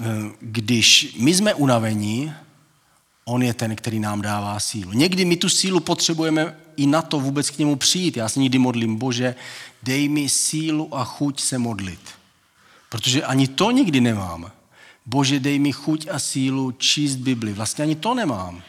eh, 0.00 0.04
když 0.40 1.16
my 1.18 1.34
jsme 1.34 1.54
unavení, 1.54 2.32
On 3.24 3.42
je 3.42 3.54
ten, 3.54 3.76
který 3.76 4.00
nám 4.00 4.22
dává 4.22 4.60
sílu. 4.60 4.92
Někdy 4.92 5.24
my 5.24 5.36
tu 5.36 5.48
sílu 5.48 5.80
potřebujeme 5.80 6.56
i 6.76 6.86
na 6.86 7.02
to 7.02 7.20
vůbec 7.20 7.50
k 7.50 7.58
němu 7.58 7.76
přijít. 7.76 8.16
Já 8.16 8.28
se 8.28 8.40
někdy 8.40 8.58
modlím, 8.58 8.96
Bože, 8.96 9.34
dej 9.82 10.08
mi 10.08 10.28
sílu 10.28 10.94
a 10.94 11.04
chuť 11.04 11.40
se 11.40 11.58
modlit. 11.58 12.00
Protože 12.88 13.24
ani 13.24 13.48
to 13.48 13.70
nikdy 13.70 14.00
nemám. 14.00 14.50
Bože, 15.06 15.40
dej 15.40 15.58
mi 15.58 15.72
chuť 15.72 16.08
a 16.10 16.18
sílu 16.18 16.72
číst 16.72 17.16
Bibli. 17.16 17.52
Vlastně 17.52 17.84
ani 17.84 17.96
to 17.96 18.14
nemám. 18.14 18.62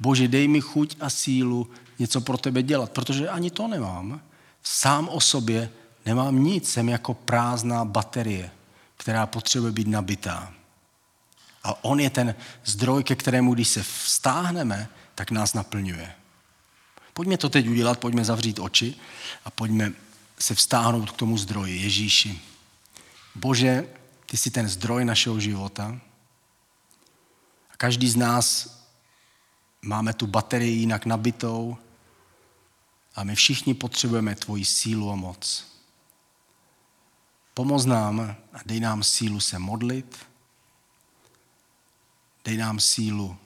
Bože, 0.00 0.28
dej 0.28 0.48
mi 0.48 0.60
chuť 0.60 0.96
a 1.00 1.10
sílu 1.10 1.70
něco 1.98 2.20
pro 2.20 2.36
tebe 2.38 2.62
dělat, 2.62 2.90
protože 2.90 3.28
ani 3.28 3.50
to 3.50 3.68
nemám. 3.68 4.20
Sám 4.62 5.08
o 5.08 5.20
sobě 5.20 5.70
nemám 6.06 6.44
nic, 6.44 6.68
jsem 6.68 6.88
jako 6.88 7.14
prázdná 7.14 7.84
baterie, 7.84 8.50
která 8.96 9.26
potřebuje 9.26 9.72
být 9.72 9.88
nabitá. 9.88 10.52
A 11.66 11.84
on 11.84 12.00
je 12.00 12.10
ten 12.10 12.34
zdroj, 12.64 13.04
ke 13.04 13.14
kterému, 13.14 13.54
když 13.54 13.68
se 13.68 13.82
vztáhneme, 13.82 14.88
tak 15.14 15.30
nás 15.30 15.54
naplňuje. 15.54 16.14
Pojďme 17.12 17.38
to 17.38 17.48
teď 17.48 17.68
udělat, 17.68 17.98
pojďme 17.98 18.24
zavřít 18.24 18.58
oči 18.58 18.94
a 19.44 19.50
pojďme 19.50 19.92
se 20.38 20.54
vztáhnout 20.54 21.10
k 21.10 21.16
tomu 21.16 21.38
zdroji, 21.38 21.82
Ježíši. 21.82 22.40
Bože, 23.34 23.88
ty 24.26 24.36
jsi 24.36 24.50
ten 24.50 24.68
zdroj 24.68 25.04
našeho 25.04 25.40
života. 25.40 25.98
A 27.70 27.76
každý 27.76 28.10
z 28.10 28.16
nás 28.16 28.78
máme 29.82 30.12
tu 30.14 30.26
baterii 30.26 30.78
jinak 30.78 31.06
nabitou 31.06 31.76
a 33.14 33.24
my 33.24 33.34
všichni 33.34 33.74
potřebujeme 33.74 34.34
tvoji 34.34 34.64
sílu 34.64 35.10
a 35.10 35.14
moc. 35.14 35.66
Pomoz 37.54 37.86
nám 37.86 38.36
a 38.52 38.58
dej 38.66 38.80
nám 38.80 39.02
sílu 39.02 39.40
se 39.40 39.58
modlit, 39.58 40.26
dej 42.46 42.56
nám 42.56 42.80
sílu 42.80 43.38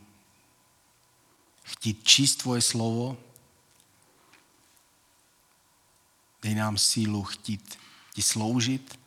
chtít 1.63 2.05
číst 2.05 2.37
tvoje 2.37 2.63
slovo, 2.63 3.17
dej 6.43 6.55
nám 6.55 6.79
sílu 6.79 7.25
chtít 7.25 7.79
ti 8.15 8.23
sloužit, 8.23 9.01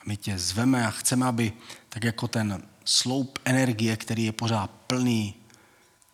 A 0.00 0.02
my 0.06 0.16
tě 0.16 0.38
zveme 0.38 0.86
a 0.86 0.90
chceme, 0.90 1.26
aby 1.26 1.52
tak 1.88 2.04
jako 2.04 2.28
ten 2.28 2.68
sloup 2.84 3.38
energie, 3.44 3.96
který 3.96 4.24
je 4.24 4.32
pořád 4.32 4.70
plný, 4.70 5.34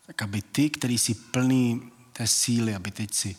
tak 0.07 0.23
aby 0.23 0.43
ty, 0.43 0.71
který 0.71 0.99
jsi 0.99 1.15
plný 1.15 1.93
té 2.13 2.27
síly, 2.27 2.75
aby 2.75 2.91
teď 2.91 3.15
si 3.15 3.37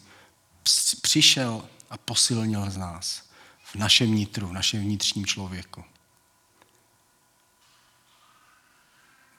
přišel 1.02 1.70
a 1.90 1.98
posilnil 1.98 2.70
z 2.70 2.78
nás 2.78 3.30
v 3.64 3.76
našem 3.76 4.16
nitru, 4.16 4.48
v 4.48 4.54
našem 4.54 4.82
vnitřním 4.82 5.26
člověku. 5.26 5.84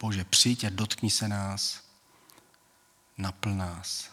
Bože, 0.01 0.25
přijď 0.25 0.65
a 0.65 0.71
dotkni 0.71 1.11
se 1.11 1.29
nás, 1.29 1.83
napl 3.19 3.55
nás. 3.55 4.11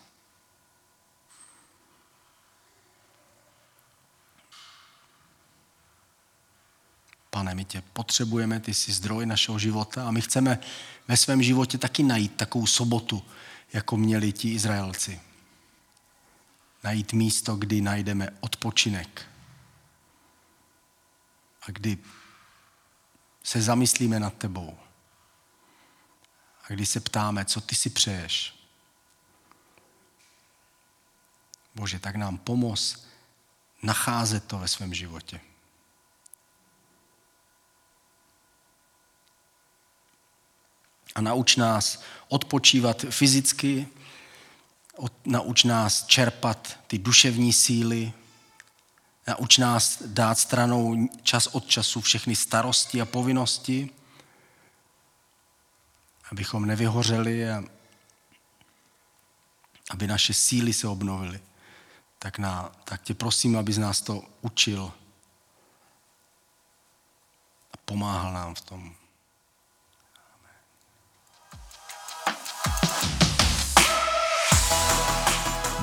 Pane, 7.29 7.55
my 7.55 7.65
tě 7.65 7.81
potřebujeme, 7.81 8.59
ty 8.59 8.73
jsi 8.73 8.93
zdroj 8.93 9.25
našeho 9.25 9.59
života 9.59 10.07
a 10.07 10.11
my 10.11 10.21
chceme 10.21 10.59
ve 11.07 11.17
svém 11.17 11.43
životě 11.43 11.77
taky 11.77 12.03
najít 12.03 12.35
takovou 12.35 12.67
sobotu, 12.67 13.25
jako 13.73 13.97
měli 13.97 14.31
ti 14.31 14.53
Izraelci. 14.53 15.21
Najít 16.85 17.13
místo, 17.13 17.55
kdy 17.55 17.81
najdeme 17.81 18.29
odpočinek 18.39 19.27
a 21.61 21.71
kdy 21.71 21.97
se 23.43 23.61
zamyslíme 23.61 24.19
nad 24.19 24.33
tebou 24.33 24.77
a 26.63 26.73
kdy 26.73 26.85
se 26.85 26.99
ptáme, 26.99 27.45
co 27.45 27.61
ty 27.61 27.75
si 27.75 27.89
přeješ. 27.89 28.55
Bože, 31.75 31.99
tak 31.99 32.15
nám 32.15 32.37
pomoz 32.37 33.07
nacházet 33.83 34.45
to 34.45 34.59
ve 34.59 34.67
svém 34.67 34.93
životě. 34.93 35.41
a 41.15 41.21
nauč 41.21 41.55
nás 41.55 42.03
odpočívat 42.27 43.05
fyzicky, 43.09 43.87
nauč 45.25 45.63
nás 45.63 46.05
čerpat 46.05 46.79
ty 46.87 46.97
duševní 46.97 47.53
síly, 47.53 48.13
nauč 49.27 49.57
nás 49.57 50.03
dát 50.05 50.39
stranou 50.39 51.07
čas 51.23 51.47
od 51.47 51.67
času 51.67 52.01
všechny 52.01 52.35
starosti 52.35 53.01
a 53.01 53.05
povinnosti, 53.05 53.89
abychom 56.31 56.65
nevyhořeli 56.65 57.49
a 57.49 57.63
aby 59.89 60.07
naše 60.07 60.33
síly 60.33 60.73
se 60.73 60.87
obnovily. 60.87 61.39
Tak, 62.19 62.37
na, 62.37 62.71
tak 62.83 63.01
tě 63.01 63.13
prosím, 63.13 63.57
abys 63.57 63.77
nás 63.77 64.01
to 64.01 64.23
učil 64.41 64.93
a 67.71 67.77
pomáhal 67.85 68.33
nám 68.33 68.55
v 68.55 68.61
tom. 68.61 68.95